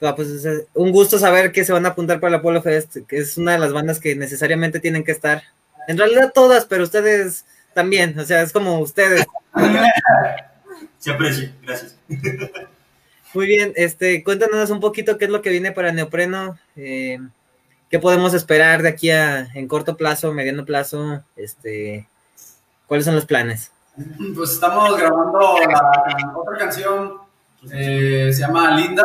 ah, 0.00 0.14
pues 0.16 0.28
es 0.28 0.64
un 0.74 0.90
gusto 0.90 1.18
saber 1.18 1.52
que 1.52 1.64
se 1.64 1.72
van 1.72 1.84
a 1.84 1.90
apuntar 1.90 2.18
para 2.18 2.30
la 2.30 2.42
Polo 2.42 2.62
Fest, 2.62 2.96
que 3.06 3.18
es 3.18 3.36
una 3.36 3.52
de 3.52 3.58
las 3.58 3.72
bandas 3.72 4.00
que 4.00 4.16
necesariamente 4.16 4.80
tienen 4.80 5.04
que 5.04 5.12
estar. 5.12 5.42
En 5.86 5.98
realidad 5.98 6.32
todas, 6.34 6.64
pero 6.64 6.84
ustedes 6.84 7.44
también, 7.74 8.18
o 8.18 8.24
sea, 8.24 8.42
es 8.42 8.52
como 8.52 8.78
ustedes. 8.80 9.26
Se 10.98 11.10
aprecia, 11.10 11.54
gracias. 11.62 11.96
Muy 13.34 13.46
bien, 13.46 13.72
este, 13.76 14.24
cuéntanos 14.24 14.70
un 14.70 14.80
poquito 14.80 15.18
qué 15.18 15.26
es 15.26 15.30
lo 15.30 15.42
que 15.42 15.50
viene 15.50 15.72
para 15.72 15.92
Neopreno, 15.92 16.58
eh, 16.76 17.18
qué 17.90 17.98
podemos 17.98 18.32
esperar 18.32 18.82
de 18.82 18.88
aquí 18.88 19.10
a 19.10 19.48
en 19.54 19.68
corto 19.68 19.96
plazo, 19.96 20.32
mediano 20.32 20.64
plazo, 20.64 21.22
este, 21.36 22.08
cuáles 22.86 23.04
son 23.04 23.14
los 23.14 23.26
planes. 23.26 23.70
Pues 24.34 24.52
estamos 24.52 24.96
grabando 24.96 25.58
la 25.58 26.32
otra 26.36 26.56
canción, 26.58 27.18
eh, 27.70 28.30
se 28.32 28.40
llama 28.40 28.76
Linda. 28.76 29.04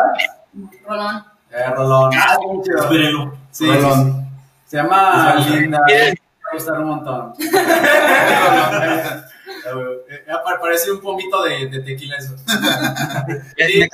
Rolón. 0.88 1.24
Eh, 1.52 1.70
Rolón. 1.76 2.12
Ah. 2.16 2.38
Espérenlo. 2.80 3.38
Sí, 3.52 3.66
Rolón. 3.66 4.28
se 4.66 4.78
llama. 4.78 5.36
Linda. 5.50 5.82
Me 5.88 6.10
va 6.12 6.14
a 6.52 6.56
gustar 6.56 6.80
un 6.80 6.88
montón. 6.88 7.34
Eh, 9.66 10.24
pa- 10.28 10.60
Parece 10.60 10.92
un 10.92 11.00
pomito 11.02 11.44
de, 11.44 11.68
de 11.68 11.80
tequila 11.82 12.16
eso. 12.18 12.36
Ya. 13.58 13.66
Eh, 13.66 13.90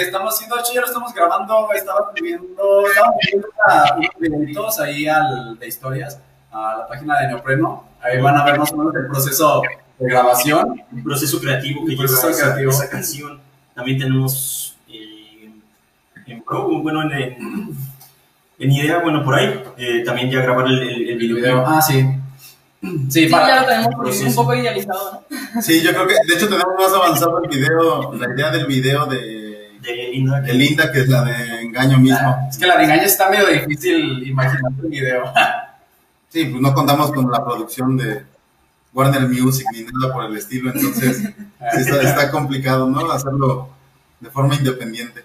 Estamos 0.00 0.34
haciendo 0.34 0.56
chido, 0.62 0.82
lo 0.82 0.86
estamos 0.88 1.14
grabando, 1.14 1.68
estaba 1.74 2.12
subiendo, 2.14 2.86
estamos 2.86 3.14
subiendo 3.22 3.48
una- 4.52 4.60
unos 4.60 4.80
ahí 4.80 5.08
al, 5.08 5.58
de 5.58 5.66
historias 5.66 6.20
a 6.52 6.76
la 6.78 6.88
página 6.88 7.18
de 7.20 7.28
Neopreno. 7.28 7.84
Ahí 8.02 8.20
van 8.20 8.36
a 8.36 8.44
ver 8.44 8.58
más 8.58 8.70
o 8.72 8.76
menos 8.76 8.94
el 8.94 9.06
proceso 9.06 9.62
de 9.98 10.10
grabación. 10.10 10.82
Un 10.92 11.02
proceso 11.04 11.40
creativo 11.40 11.86
que 11.86 11.96
proceso 11.96 12.20
lleva 12.28 12.30
esa, 12.32 12.44
creativo. 12.44 12.70
esa 12.70 12.90
canción. 12.90 13.40
También 13.74 13.98
tenemos 13.98 14.76
eh, 14.88 15.50
en 16.26 16.42
pro, 16.42 16.68
bueno, 16.82 17.02
en, 17.02 17.12
en, 17.12 17.70
en 18.58 18.70
idea, 18.72 18.98
bueno, 18.98 19.24
por 19.24 19.34
ahí. 19.36 19.62
eh, 19.78 20.02
también 20.04 20.30
ya 20.30 20.42
grabar 20.42 20.66
el, 20.66 20.80
el, 20.82 20.88
el 21.02 21.08
El 21.10 21.16
video. 21.18 21.36
video. 21.36 21.64
Ah, 21.66 21.80
sí. 21.80 22.04
Sí, 22.80 23.06
Sí, 23.10 23.28
ya 23.28 23.38
para. 23.38 23.60
lo 23.62 23.66
tenemos 23.66 24.20
un 24.20 24.34
poco 24.34 24.54
idealizado, 24.54 25.24
¿no? 25.30 25.62
Sí, 25.62 25.82
yo 25.82 25.90
creo 25.90 26.06
que, 26.06 26.14
de 26.14 26.34
hecho, 26.34 26.48
tenemos 26.48 26.74
más 26.78 26.92
avanzado 26.92 27.42
el 27.42 27.48
video, 27.48 28.12
la 28.14 28.34
idea 28.34 28.50
del 28.50 28.66
video 28.66 29.06
de, 29.06 29.78
De 29.80 30.08
Linda. 30.12 30.40
de 30.40 30.54
Linda, 30.54 30.92
que 30.92 31.00
es 31.00 31.08
la 31.08 31.24
de 31.24 31.62
engaño 31.62 31.98
mismo. 31.98 32.36
Es 32.48 32.56
que 32.58 32.66
la 32.66 32.76
de 32.78 32.84
engaño 32.84 33.02
está 33.02 33.28
medio 33.30 33.46
difícil 33.48 34.26
imaginar 34.26 34.72
el 34.82 34.88
video. 34.88 35.24
Sí, 36.30 36.44
pues 36.44 36.60
no 36.60 36.74
contamos 36.74 37.10
con 37.10 37.30
la 37.30 37.42
producción 37.42 37.96
de 37.96 38.22
Warner 38.92 39.26
Music 39.28 39.66
ni 39.72 39.80
nada 39.84 40.12
por 40.12 40.26
el 40.26 40.36
estilo, 40.36 40.70
entonces 40.70 41.16
sí 41.72 41.80
está, 41.80 42.02
está 42.02 42.30
complicado, 42.30 42.86
¿no? 42.86 43.10
Hacerlo 43.10 43.70
de 44.20 44.28
forma 44.30 44.54
independiente. 44.54 45.24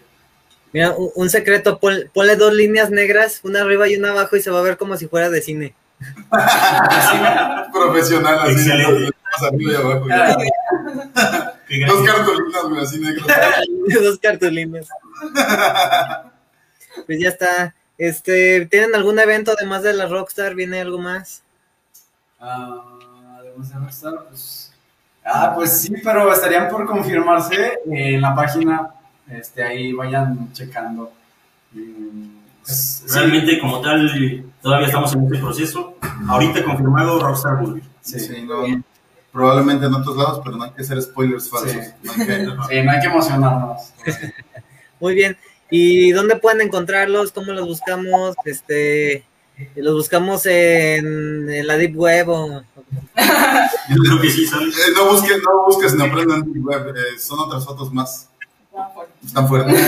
Mira, 0.72 0.92
un, 0.92 1.10
un 1.14 1.30
secreto, 1.30 1.78
pon- 1.78 2.10
ponle 2.14 2.38
dos 2.38 2.54
líneas 2.54 2.90
negras, 2.90 3.42
una 3.44 3.64
arriba 3.64 3.90
y 3.90 3.98
una 3.98 4.12
abajo 4.12 4.38
y 4.38 4.42
se 4.42 4.50
va 4.50 4.60
a 4.60 4.64
ver 4.64 4.78
como 4.78 4.96
si 4.96 5.08
fuera 5.10 5.30
de 5.30 5.42
cine. 5.42 5.76
Profesional, 7.72 8.40
así, 8.42 8.52
Excelente. 8.52 9.12
arriba 9.42 9.72
y 9.72 9.76
abajo. 9.76 10.06
Dos 11.88 12.06
cartulinas, 12.06 12.64
güey, 12.70 12.82
así 12.84 13.00
negras. 13.00 13.28
dos 14.04 14.20
cartulinas. 14.20 14.88
Pues 17.06 17.20
ya 17.20 17.30
está. 17.30 17.76
Este, 17.98 18.66
¿tienen 18.68 18.96
algún 18.96 19.20
evento 19.20 19.54
además 19.58 19.84
de 19.84 19.94
la 19.94 20.08
Rockstar? 20.08 20.56
¿Viene 20.56 20.82
algo 20.82 20.98
más? 21.00 21.42
Ah, 22.40 22.84
además 23.40 23.70
de 23.70 23.80
Rockstar, 23.80 24.14
pues. 24.30 24.72
Ah, 25.26 25.54
pues 25.56 25.82
sí, 25.82 25.94
pero 26.04 26.32
estarían 26.34 26.68
por 26.70 26.86
confirmarse 26.86 27.80
en 27.86 28.22
la 28.22 28.36
página. 28.36 28.90
Este, 29.30 29.64
ahí 29.64 29.94
vayan 29.94 30.52
checando. 30.54 31.14
Es- 32.68 33.04
sí, 33.06 33.14
Realmente, 33.14 33.60
como 33.60 33.80
tal, 33.82 34.10
todavía 34.62 34.88
estamos 34.88 35.14
en 35.14 35.24
este 35.26 35.38
proceso. 35.40 35.93
Ahorita 36.28 36.64
confirmado 36.64 37.20
Rockstar 37.20 37.62
Movie. 37.62 37.84
Sí, 38.02 38.20
Sí, 38.20 38.42
no, 38.44 38.64
probablemente 39.32 39.86
en 39.88 39.94
otros 39.94 40.16
lados, 40.18 40.42
pero 40.44 40.58
no 40.58 40.64
hay 40.66 40.72
que 40.72 40.82
hacer 40.84 41.02
spoilers 41.02 41.50
falsos. 41.50 41.72
Sí. 41.72 41.80
No 42.04 42.12
hay 42.12 42.18
que- 42.28 42.46
sí, 42.70 42.82
no 42.84 42.92
hay 42.92 43.00
que 43.00 43.08
emocionarnos. 43.08 43.82
Muy 45.00 45.16
bien. 45.16 45.38
¿Y 45.70 46.12
dónde 46.12 46.36
pueden 46.36 46.62
encontrarlos? 46.62 47.32
¿Cómo 47.32 47.52
los 47.52 47.66
buscamos? 47.66 48.36
Este, 48.46 49.26
¿Los 49.76 49.96
buscamos 49.96 50.46
en, 50.46 51.50
en 51.50 51.66
la 51.68 51.78
Deep 51.78 51.96
Web 51.98 52.30
o...? 52.30 52.64
Yo 53.90 53.96
creo 54.04 54.22
que 54.22 54.30
sí, 54.30 54.46
¿sabes? 54.46 54.78
Eh, 54.78 54.92
no 54.96 55.10
busques, 55.10 55.38
no 55.44 55.66
busques, 55.66 55.94
no 55.96 56.06
aprendan 56.06 56.42
en 56.44 56.64
web, 56.64 56.90
eh, 56.96 57.20
son 57.20 57.40
otras 57.40 57.66
fotos 57.66 57.92
más, 57.92 58.30
Ah, 58.76 58.90
bueno. 58.96 59.10
están 59.26 59.48
fuertes. 59.48 59.82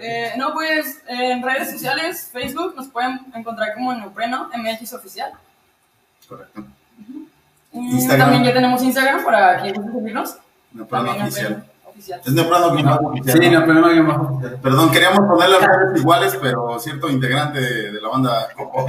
Eh, 0.00 0.32
no, 0.36 0.52
pues 0.52 1.02
en 1.08 1.42
redes 1.42 1.70
sociales, 1.70 2.30
Facebook, 2.32 2.74
nos 2.76 2.88
pueden 2.88 3.20
encontrar 3.34 3.74
como 3.74 3.94
Neopreno 3.94 4.50
MX 4.56 4.92
Oficial. 4.94 5.32
Correcto. 6.28 6.64
Y 7.72 7.78
Instagram. 7.78 8.30
También 8.30 8.44
ya 8.44 8.52
tenemos 8.52 8.82
Instagram 8.82 9.24
para 9.24 9.60
quien 9.62 9.74
guste 9.74 9.92
seguirnos. 9.92 10.36
Neoprano 10.72 11.06
También 11.06 11.26
oficial. 11.26 11.50
Neopreno 11.50 11.90
Oficial. 11.90 12.20
Es 12.24 12.32
Neoprano 12.32 12.76
que 12.76 12.82
oficial. 12.82 13.38
Sí, 13.42 13.50
¿no? 13.50 13.60
no, 13.60 13.66
pero 13.66 13.80
no 13.80 13.86
hay 13.86 14.00
más. 14.00 14.60
Perdón, 14.62 14.90
queríamos 14.90 15.20
poner 15.20 15.48
las 15.50 15.60
redes 15.60 16.00
iguales, 16.00 16.38
pero 16.40 16.78
cierto 16.78 17.08
integrante 17.08 17.60
de, 17.60 17.92
de 17.92 18.00
la 18.00 18.08
banda 18.08 18.48
Coco. 18.56 18.86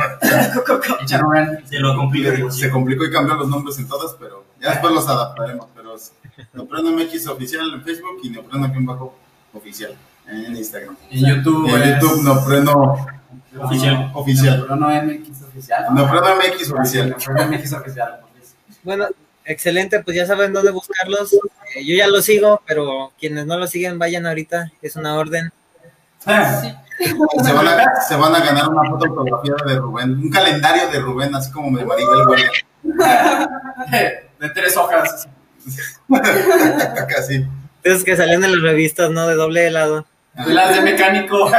Se 1.66 1.80
lo 1.80 1.96
complica 1.96 2.52
se 2.52 2.70
complicó 2.70 3.06
y 3.06 3.12
cambió 3.12 3.36
los 3.36 3.48
nombres 3.48 3.78
en 3.80 3.88
todas, 3.88 4.16
pero 4.20 4.46
ya 4.60 4.72
después 4.72 4.94
los 4.94 5.08
adaptaremos. 5.08 5.68
Pero 5.76 5.96
es 5.96 6.14
Neoprano 6.54 6.92
MX 6.92 7.28
oficial 7.28 7.74
en 7.74 7.84
Facebook 7.84 8.20
y 8.24 8.30
Neoprano 8.30 8.66
aquí 8.66 8.78
en 8.78 8.86
bajo 8.86 9.16
oficial 9.54 9.96
en 10.32 10.56
Instagram. 10.58 10.96
En 11.12 11.26
YouTube. 11.36 11.68
En 11.76 11.82
es- 11.82 12.02
YouTube 12.02 12.24
Neoprano 12.24 13.08
Oficial. 13.60 14.12
oficial. 14.14 14.62
Pero 14.62 14.76
no 14.76 14.88
MX 14.90 15.30
oficial. 15.42 15.86
MX 15.94 16.72
oficial. 16.72 17.10
Neopreno 17.10 17.48
MX 17.52 17.74
oficial. 17.74 18.20
Bueno, 18.84 19.08
excelente, 19.46 20.00
pues 20.02 20.16
ya 20.16 20.26
saben 20.26 20.54
dónde 20.54 20.72
buscarlos. 20.72 21.34
Eh, 21.34 21.86
yo 21.86 21.96
ya 21.96 22.08
los 22.08 22.26
sigo, 22.26 22.62
pero 22.66 23.12
quienes 23.20 23.46
no 23.46 23.58
lo 23.58 23.68
siguen, 23.68 24.00
vayan 24.00 24.26
ahorita, 24.26 24.72
es 24.82 24.96
una 24.96 25.16
orden. 25.16 25.52
Sí. 26.20 26.32
Se 27.44 27.54
van, 27.54 27.68
a, 27.68 28.02
se 28.08 28.16
van 28.18 28.36
a 28.36 28.40
ganar 28.42 28.68
una 28.68 28.90
foto 28.90 29.06
autografiada 29.06 29.64
de 29.74 29.80
Rubén, 29.80 30.12
un 30.20 30.30
calendario 30.30 30.90
de 30.90 31.00
Rubén, 31.00 31.34
así 31.34 31.50
como 31.52 31.78
de 31.78 31.86
Maribel 31.86 32.26
Guardia. 32.26 32.52
De 34.40 34.50
tres 34.54 34.76
hojas. 34.78 35.28
Casi. 37.10 37.46
Esos 37.84 38.04
que 38.04 38.18
salían 38.18 38.44
en 38.44 38.52
las 38.52 38.62
revistas, 38.62 39.12
¿no? 39.12 39.28
De 39.28 39.36
doble 39.36 39.68
helado. 39.68 40.06
Las 40.36 40.76
de 40.76 40.82
mecánico. 40.82 41.52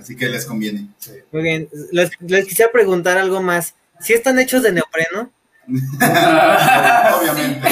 Así 0.00 0.16
que 0.16 0.28
les 0.28 0.46
conviene. 0.46 0.88
Muy 1.32 1.42
bien, 1.42 1.68
les, 1.92 2.10
les 2.20 2.46
quisiera 2.46 2.70
preguntar 2.70 3.18
algo 3.18 3.42
más. 3.42 3.74
¿Si 4.00 4.12
están 4.12 4.38
hechos 4.38 4.62
de 4.62 4.72
neopreno? 4.72 5.30
Obviamente. 5.68 7.68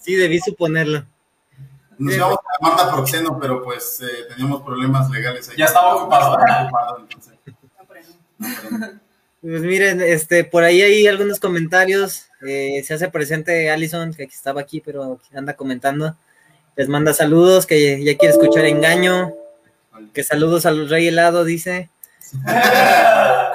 Sí, 0.00 0.14
debí 0.14 0.40
suponerlo. 0.40 1.04
Nos 1.98 2.14
íbamos 2.14 2.38
a 2.38 2.42
llamar 2.60 2.86
Naproxeno, 2.86 3.38
pero 3.38 3.62
pues 3.62 4.00
eh, 4.00 4.24
teníamos 4.28 4.62
problemas 4.62 5.08
legales 5.10 5.48
ahí. 5.48 5.56
Ya 5.56 5.66
estaba 5.66 5.96
ocupado. 5.96 6.38
Estaba 6.38 6.64
ocupado, 6.64 6.98
entonces. 7.00 7.34
Pues 9.40 9.62
miren, 9.62 10.00
este, 10.00 10.44
por 10.44 10.64
ahí 10.64 10.82
hay 10.82 11.06
algunos 11.06 11.38
comentarios. 11.38 12.26
Eh, 12.46 12.82
se 12.84 12.94
hace 12.94 13.08
presente 13.08 13.70
Allison, 13.70 14.12
que 14.14 14.24
estaba 14.24 14.60
aquí, 14.60 14.80
pero 14.80 15.20
anda 15.34 15.54
comentando. 15.54 16.16
Les 16.76 16.88
manda 16.88 17.12
saludos, 17.12 17.66
que 17.66 18.02
ya 18.02 18.16
quiere 18.16 18.34
escuchar 18.34 18.64
engaño. 18.64 19.32
Que 20.14 20.24
saludos 20.24 20.66
al 20.66 20.88
Rey 20.88 21.08
Helado, 21.08 21.44
dice. 21.44 21.90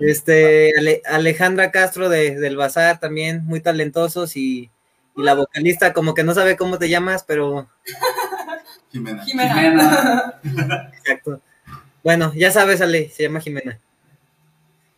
Este, 0.00 0.72
Ale- 0.76 1.02
Alejandra 1.06 1.70
Castro 1.70 2.08
de, 2.08 2.34
del 2.40 2.56
Bazar 2.56 2.98
también, 2.98 3.44
muy 3.44 3.60
talentosos 3.60 4.36
y, 4.36 4.68
y 5.16 5.22
la 5.22 5.34
vocalista, 5.34 5.92
como 5.92 6.12
que 6.14 6.24
no 6.24 6.34
sabe 6.34 6.56
cómo 6.56 6.76
te 6.78 6.88
llamas, 6.88 7.22
pero 7.22 7.68
Jimena. 8.90 9.22
Jimena. 9.24 9.54
Jimena. 10.42 10.90
exacto. 10.98 11.40
Bueno, 12.02 12.32
ya 12.34 12.50
sabes, 12.50 12.80
Ale, 12.80 13.10
se 13.10 13.22
llama 13.22 13.40
Jimena. 13.40 13.78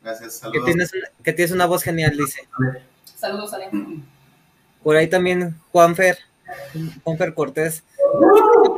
Gracias, 0.03 0.35
Que 0.35 0.39
saludos. 0.39 0.65
tienes, 0.65 0.95
una- 0.95 1.09
que 1.23 1.33
tienes 1.35 1.53
una 1.53 1.67
voz 1.67 1.83
genial, 1.83 2.17
dice. 2.17 2.49
Saludos, 3.15 3.53
Ale. 3.53 3.69
Por 4.83 4.97
ahí 4.97 5.09
también 5.09 5.55
Juanfer, 5.71 6.17
Juanfer 7.03 7.35
Cortés. 7.35 7.83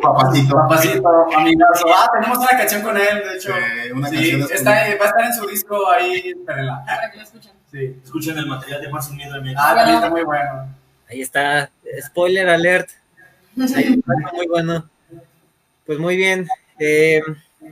Papacito. 0.02 0.54
Papacito, 0.54 1.08
amigazo. 1.36 1.86
Ah, 1.94 2.10
tenemos 2.12 2.38
una 2.38 2.48
canción 2.48 2.82
con 2.82 2.96
él, 2.96 3.22
de 3.28 3.36
hecho. 3.36 3.50
Eh, 3.50 3.92
una 3.92 4.08
sí, 4.08 4.16
canción 4.16 4.42
es 4.42 4.50
está, 4.50 4.70
va 4.70 4.76
a 4.78 5.08
estar 5.08 5.24
en 5.24 5.34
su 5.34 5.46
disco 5.46 5.90
ahí, 5.90 6.34
espérenla. 6.38 6.82
Para 6.86 7.10
que 7.10 7.16
lo 7.18 7.22
escuchen. 7.22 7.52
Sí. 7.70 8.00
Escuchen 8.04 8.38
el 8.38 8.46
material 8.46 8.80
de 8.80 9.02
Sin 9.02 9.16
Miedo 9.16 9.40
MX. 9.42 9.54
Ah, 9.58 9.74
también 9.74 9.96
está 9.96 10.10
muy 10.10 10.22
bueno. 10.24 10.68
Ahí 11.08 11.20
está, 11.20 11.70
spoiler 12.06 12.48
alert. 12.48 12.88
Ahí 13.74 13.94
está, 13.94 14.32
muy 14.34 14.46
bueno. 14.46 14.88
Pues 15.84 15.98
muy 15.98 16.16
bien. 16.16 16.46
eh, 16.78 17.20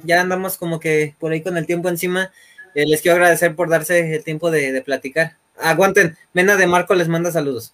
ya 0.03 0.21
andamos 0.21 0.57
como 0.59 0.81
que 0.81 1.15
por 1.19 1.33
ahí 1.33 1.43
con 1.43 1.57
el 1.57 1.67
tiempo 1.67 1.89
encima. 1.89 2.31
Eh, 2.75 2.85
les 2.87 3.01
quiero 3.01 3.17
agradecer 3.17 3.55
por 3.55 3.69
darse 3.69 4.17
el 4.17 4.25
tiempo 4.25 4.51
de, 4.51 4.73
de 4.73 4.83
platicar. 4.83 5.37
Aguanten, 5.61 6.19
Mena 6.33 6.57
de 6.57 6.67
Marco 6.67 6.95
les 6.95 7.09
manda 7.09 7.31
saludos. 7.31 7.73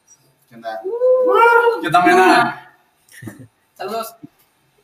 ¿Qué 0.49 0.57
onda? 0.57 0.81
Yo 1.83 1.91
también. 1.91 2.17
ah, 2.19 2.73
Saludos. 3.77 4.15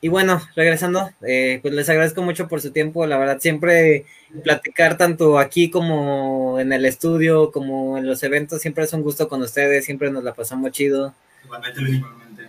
Y 0.00 0.08
bueno, 0.08 0.40
regresando, 0.54 1.10
eh, 1.22 1.58
pues 1.62 1.74
les 1.74 1.88
agradezco 1.88 2.22
mucho 2.22 2.48
por 2.48 2.60
su 2.60 2.70
tiempo. 2.70 3.06
La 3.06 3.18
verdad, 3.18 3.38
siempre 3.40 4.04
platicar 4.44 4.96
tanto 4.96 5.38
aquí 5.38 5.70
como 5.70 6.60
en 6.60 6.72
el 6.72 6.84
estudio, 6.84 7.50
como 7.50 7.98
en 7.98 8.06
los 8.06 8.22
eventos, 8.22 8.60
siempre 8.62 8.84
es 8.84 8.92
un 8.92 9.02
gusto 9.02 9.28
con 9.28 9.42
ustedes, 9.42 9.84
siempre 9.84 10.10
nos 10.10 10.22
la 10.22 10.34
pasamos 10.34 10.70
chido. 10.72 11.14
Igualmente. 11.44 11.80
Igualmente. 11.80 12.48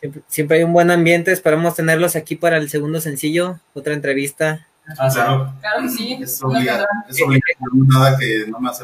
Siempre, 0.00 0.22
siempre 0.28 0.56
hay 0.58 0.62
un 0.64 0.72
buen 0.72 0.90
ambiente, 0.90 1.32
esperamos 1.32 1.74
tenerlos 1.74 2.16
aquí 2.16 2.36
para 2.36 2.56
el 2.56 2.68
segundo 2.68 3.00
sencillo, 3.00 3.58
otra 3.74 3.94
entrevista. 3.94 4.66
ah. 4.98 5.08
Claro. 5.12 5.54
Claro 5.60 5.82
que 5.82 5.88
sí. 5.88 6.18
Es 6.20 6.42
obligado. 6.42 6.86
Es 7.08 7.22
obligado. 7.22 7.54
Nada 7.72 8.18
que 8.18 8.46
no 8.48 8.60
me 8.60 8.68
no 8.68 8.74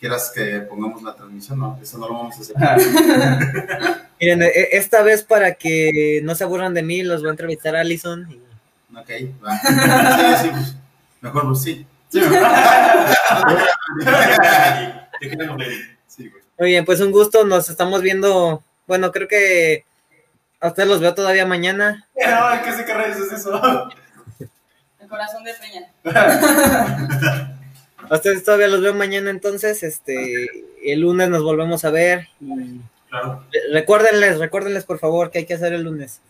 quieras 0.00 0.32
que 0.34 0.60
pongamos 0.62 1.02
la 1.02 1.14
transmisión. 1.14 1.58
No, 1.60 1.78
eso 1.80 1.98
no 1.98 2.08
lo 2.08 2.14
vamos 2.14 2.36
a 2.36 2.40
hacer. 2.40 2.56
Miren, 4.20 4.42
e- 4.42 4.68
esta 4.72 5.02
vez 5.02 5.22
para 5.22 5.54
que 5.54 6.20
no 6.24 6.34
se 6.34 6.42
aburran 6.44 6.74
de 6.74 6.82
mí, 6.82 7.02
los 7.02 7.20
voy 7.20 7.28
a 7.28 7.32
entrevistar 7.32 7.76
a 7.76 7.80
Alison. 7.82 8.26
y- 8.30 8.40
Ok, 8.96 9.10
va. 9.44 9.56
Sí, 10.40 10.42
sí, 10.42 10.48
pues, 10.50 10.74
mejor 11.20 11.44
pues 11.46 11.62
sí. 11.62 11.86
Sí, 12.08 12.20
Te 15.20 15.28
queremos, 15.30 15.58
Lenny. 15.58 15.76
Sí, 16.08 16.28
güey. 16.28 16.42
Muy 16.58 16.68
bien, 16.70 16.84
pues 16.84 17.00
un 17.00 17.12
gusto, 17.12 17.44
nos 17.44 17.68
estamos 17.70 18.02
viendo, 18.02 18.62
bueno, 18.86 19.12
creo 19.12 19.28
que 19.28 19.84
a 20.60 20.68
ustedes 20.68 20.88
los 20.88 21.00
veo 21.00 21.14
todavía 21.14 21.46
mañana. 21.46 22.06
No, 22.16 22.62
¿qué 22.64 22.72
sé 22.72 22.84
qué 22.84 22.94
rayos 22.94 23.16
es 23.18 23.32
eso? 23.32 23.88
El 24.98 25.08
corazón 25.08 25.44
de 25.44 25.52
Peña. 25.54 25.92
A 28.10 28.16
ustedes 28.16 28.44
todavía 28.44 28.68
los 28.68 28.80
veo 28.82 28.92
mañana, 28.92 29.30
entonces, 29.30 29.82
este, 29.82 30.46
el 30.84 31.00
lunes 31.00 31.28
nos 31.30 31.42
volvemos 31.42 31.84
a 31.84 31.90
ver. 31.90 32.28
Y 32.40 32.80
Claro. 33.08 33.44
recuérdenles, 33.72 34.38
recuérdenles 34.38 34.84
por 34.84 34.98
favor 34.98 35.30
que 35.30 35.38
hay 35.38 35.46
que 35.46 35.54
hacer 35.54 35.72
el 35.72 35.82
lunes. 35.82 36.20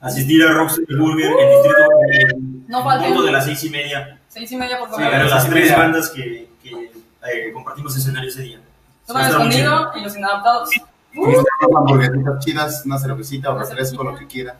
Asistir 0.00 0.42
a 0.42 0.52
Rockstar 0.52 0.84
Burger 0.98 1.26
en 1.30 1.48
distrito 1.50 2.66
No 2.68 2.82
punto 2.82 3.22
de 3.22 3.32
las 3.32 3.44
seis 3.44 3.62
y 3.64 3.70
media. 3.70 4.18
Seis 4.28 4.50
y 4.52 4.56
media, 4.56 4.78
por 4.78 4.88
Sí, 4.88 4.94
favor. 5.02 5.24
Las 5.28 5.48
tres 5.50 5.76
bandas 5.76 6.10
que, 6.10 6.48
que 6.62 6.70
eh, 6.70 7.52
compartimos 7.52 7.96
escenario 7.96 8.28
ese 8.30 8.42
día. 8.42 8.60
Muy 9.08 9.22
escondido 9.22 9.90
y 9.96 10.00
los 10.02 10.16
inadaptados. 10.16 10.70
Unas 11.14 11.44
hamburguesitas 11.76 12.44
chidas, 12.44 12.82
una 12.86 12.98
cervecita 12.98 13.50
o 13.50 13.58
refresco, 13.58 14.02
lo 14.04 14.14
que 14.16 14.26
quiera. 14.26 14.56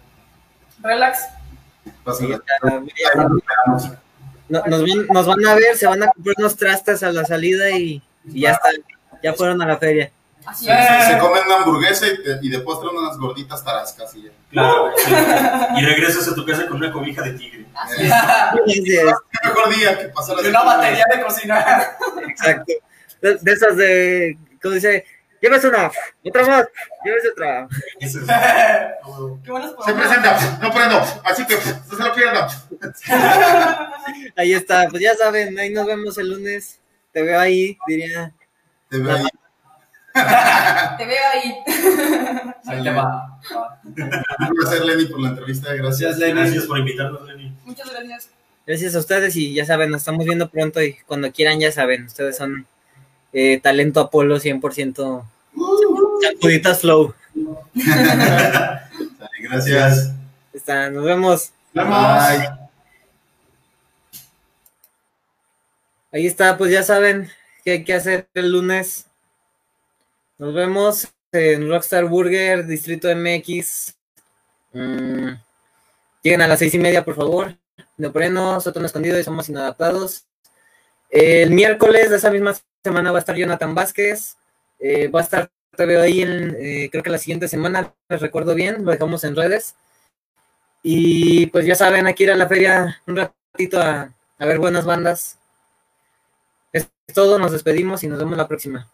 Relax. 0.83 1.21
Nos 2.05 2.21
esperamos. 2.21 3.91
No- 4.51 4.63
nos, 4.67 4.83
van, 4.83 5.07
nos 5.09 5.27
van 5.27 5.47
a 5.47 5.55
ver, 5.55 5.77
se 5.77 5.87
van 5.87 6.03
a 6.03 6.09
comprar 6.09 6.35
unos 6.39 6.57
trastes 6.57 7.03
a 7.03 7.13
la 7.13 7.25
salida 7.25 7.71
y, 7.71 8.03
y 8.33 8.41
ya 8.43 8.51
están, 8.53 8.73
ya 9.23 9.33
fueron 9.33 9.63
a 9.63 9.67
la 9.67 9.79
feria. 9.79 10.11
Así 10.45 10.65
Se, 10.65 10.73
es. 10.73 11.07
se 11.07 11.19
comen 11.19 11.43
una 11.47 11.57
hamburguesa 11.57 12.07
y, 12.07 12.23
te- 12.23 12.39
y 12.43 12.49
de 12.49 12.59
postre 12.61 12.89
unas 12.89 13.17
gorditas 13.19 13.63
tarascas 13.65 14.15
y 14.17 14.25
ya. 14.25 14.31
Claro. 14.51 14.93
sí. 14.97 15.13
Y 15.79 15.85
regresas 15.85 16.27
a 16.29 16.35
tu 16.35 16.45
casa 16.45 16.67
con 16.67 16.79
una 16.79 16.91
cobija 16.93 17.23
de 17.23 17.33
tigre. 17.35 17.67
Así 17.75 18.03
es. 18.05 18.13
Así 18.13 18.97
es, 18.97 19.05
Qué 19.31 19.49
mejor 19.49 19.75
día 19.77 19.99
que 19.99 20.09
pasar 20.09 20.37
Y 20.43 20.49
una 20.49 20.63
batería 20.65 21.05
de 21.15 21.23
cocina. 21.23 21.91
exacto. 22.29 22.73
De, 23.23 23.35
de 23.41 23.53
esas 23.53 23.77
de, 23.77 24.39
¿cómo 24.63 24.75
dice? 24.75 25.05
Llévese 25.41 25.69
una, 25.69 25.91
otra 26.25 26.47
más, 26.47 26.69
llévese 27.03 27.29
otra. 27.31 27.67
Qué 29.45 29.51
buenas 29.51 29.73
Se 29.85 29.95
presenta, 29.95 30.59
no 30.61 30.73
prendo, 30.73 31.03
así 31.25 31.47
que 31.47 31.55
no 31.57 31.97
se 31.97 32.03
lo 32.03 32.15
pierdan. 32.15 32.49
Ahí 34.37 34.53
está, 34.53 34.89
pues 34.89 35.03
ya 35.03 35.15
saben, 35.15 35.59
ahí 35.59 35.71
nos 35.71 35.87
vemos 35.87 36.19
el 36.19 36.31
lunes. 36.31 36.79
Te 37.13 37.23
veo 37.23 37.41
ahí, 37.41 37.79
diría. 37.87 38.33
Te 38.91 38.99
veo 38.99 39.17
ahí. 39.17 39.25
Te 40.99 41.07
veo 41.07 41.23
ahí. 41.33 41.55
Ahí 42.67 42.83
te 42.83 42.91
va. 42.91 43.03
va. 43.03 43.81
Un 43.85 44.55
placer, 44.55 44.85
Lenny, 44.85 45.07
por 45.07 45.21
la 45.21 45.31
entrevista. 45.31 45.73
Gracias. 45.73 46.01
Gracias, 46.01 46.19
Lenny. 46.19 46.41
Gracias 46.41 46.67
por 46.67 46.79
invitarnos, 46.79 47.27
Lenny. 47.27 47.57
Muchas 47.65 47.91
gracias. 47.91 48.31
Gracias 48.67 48.95
a 48.95 48.99
ustedes 48.99 49.35
y 49.37 49.55
ya 49.55 49.65
saben, 49.65 49.91
nos 49.91 50.03
estamos 50.03 50.25
viendo 50.25 50.49
pronto 50.51 50.83
y 50.83 50.95
cuando 51.07 51.33
quieran 51.33 51.59
ya 51.59 51.73
saben, 51.73 52.05
ustedes 52.05 52.37
son 52.37 52.67
eh, 53.33 53.61
talento 53.61 54.01
Apolo 54.01 54.39
100%. 54.39 55.25
Sacuditas 56.23 56.81
Flow. 56.81 57.15
Gracias. 59.41 60.13
Está, 60.53 60.91
nos 60.91 61.05
vemos. 61.05 61.53
Bye. 61.73 62.51
Ahí 66.13 66.27
está, 66.27 66.59
pues 66.59 66.73
ya 66.73 66.83
saben 66.83 67.31
qué 67.65 67.71
hay 67.73 67.85
que 67.85 67.95
hacer 67.95 68.29
el 68.35 68.51
lunes. 68.51 69.07
Nos 70.39 70.53
vemos 70.55 71.09
en 71.33 71.69
Rockstar 71.69 72.07
Burger, 72.07 72.67
Distrito 72.67 73.09
MX. 73.15 73.95
Mm, 74.73 75.35
lleguen 76.23 76.43
a 76.43 76.49
las 76.49 76.59
seis 76.59 76.75
y 76.75 76.79
media, 76.79 77.05
por 77.05 77.15
favor. 77.15 77.57
Neopreno, 77.97 78.61
sótano 78.61 78.87
escondido 78.87 79.19
y 79.19 79.25
somos 79.25 79.49
inadaptados. 79.49 80.25
El 81.11 81.51
miércoles 81.51 82.09
de 82.09 82.17
esa 82.17 82.31
misma 82.31 82.55
semana 82.85 83.11
va 83.11 83.19
a 83.19 83.21
estar 83.21 83.37
Jonathan 83.37 83.75
Vázquez. 83.75 84.37
Eh, 84.79 85.09
va 85.09 85.21
a 85.21 85.23
estar, 85.25 85.51
te 85.77 85.87
veo 85.87 86.01
ahí, 86.01 86.23
en, 86.23 86.57
eh, 86.59 86.89
creo 86.91 87.03
que 87.03 87.11
la 87.11 87.19
siguiente 87.19 87.49
semana, 87.49 87.93
les 88.09 88.21
recuerdo 88.21 88.55
bien, 88.55 88.85
lo 88.85 88.93
dejamos 88.93 89.25
en 89.25 89.37
redes. 89.37 89.75
Y 90.83 91.47
pues 91.47 91.67
ya 91.67 91.75
saben, 91.75 92.07
aquí 92.07 92.23
ir 92.23 92.31
a 92.31 92.37
la 92.37 92.49
feria 92.49 93.03
un 93.07 93.17
ratito 93.17 93.81
a, 93.81 94.15
a 94.39 94.47
ver 94.47 94.59
buenas 94.59 94.87
bandas. 94.87 95.37
Es 96.73 96.89
todo, 97.13 97.39
nos 97.39 97.53
despedimos 97.53 98.03
y 98.05 98.09
nos 98.09 98.19
vemos 98.19 98.37
la 98.37 98.49
próxima. 98.49 98.89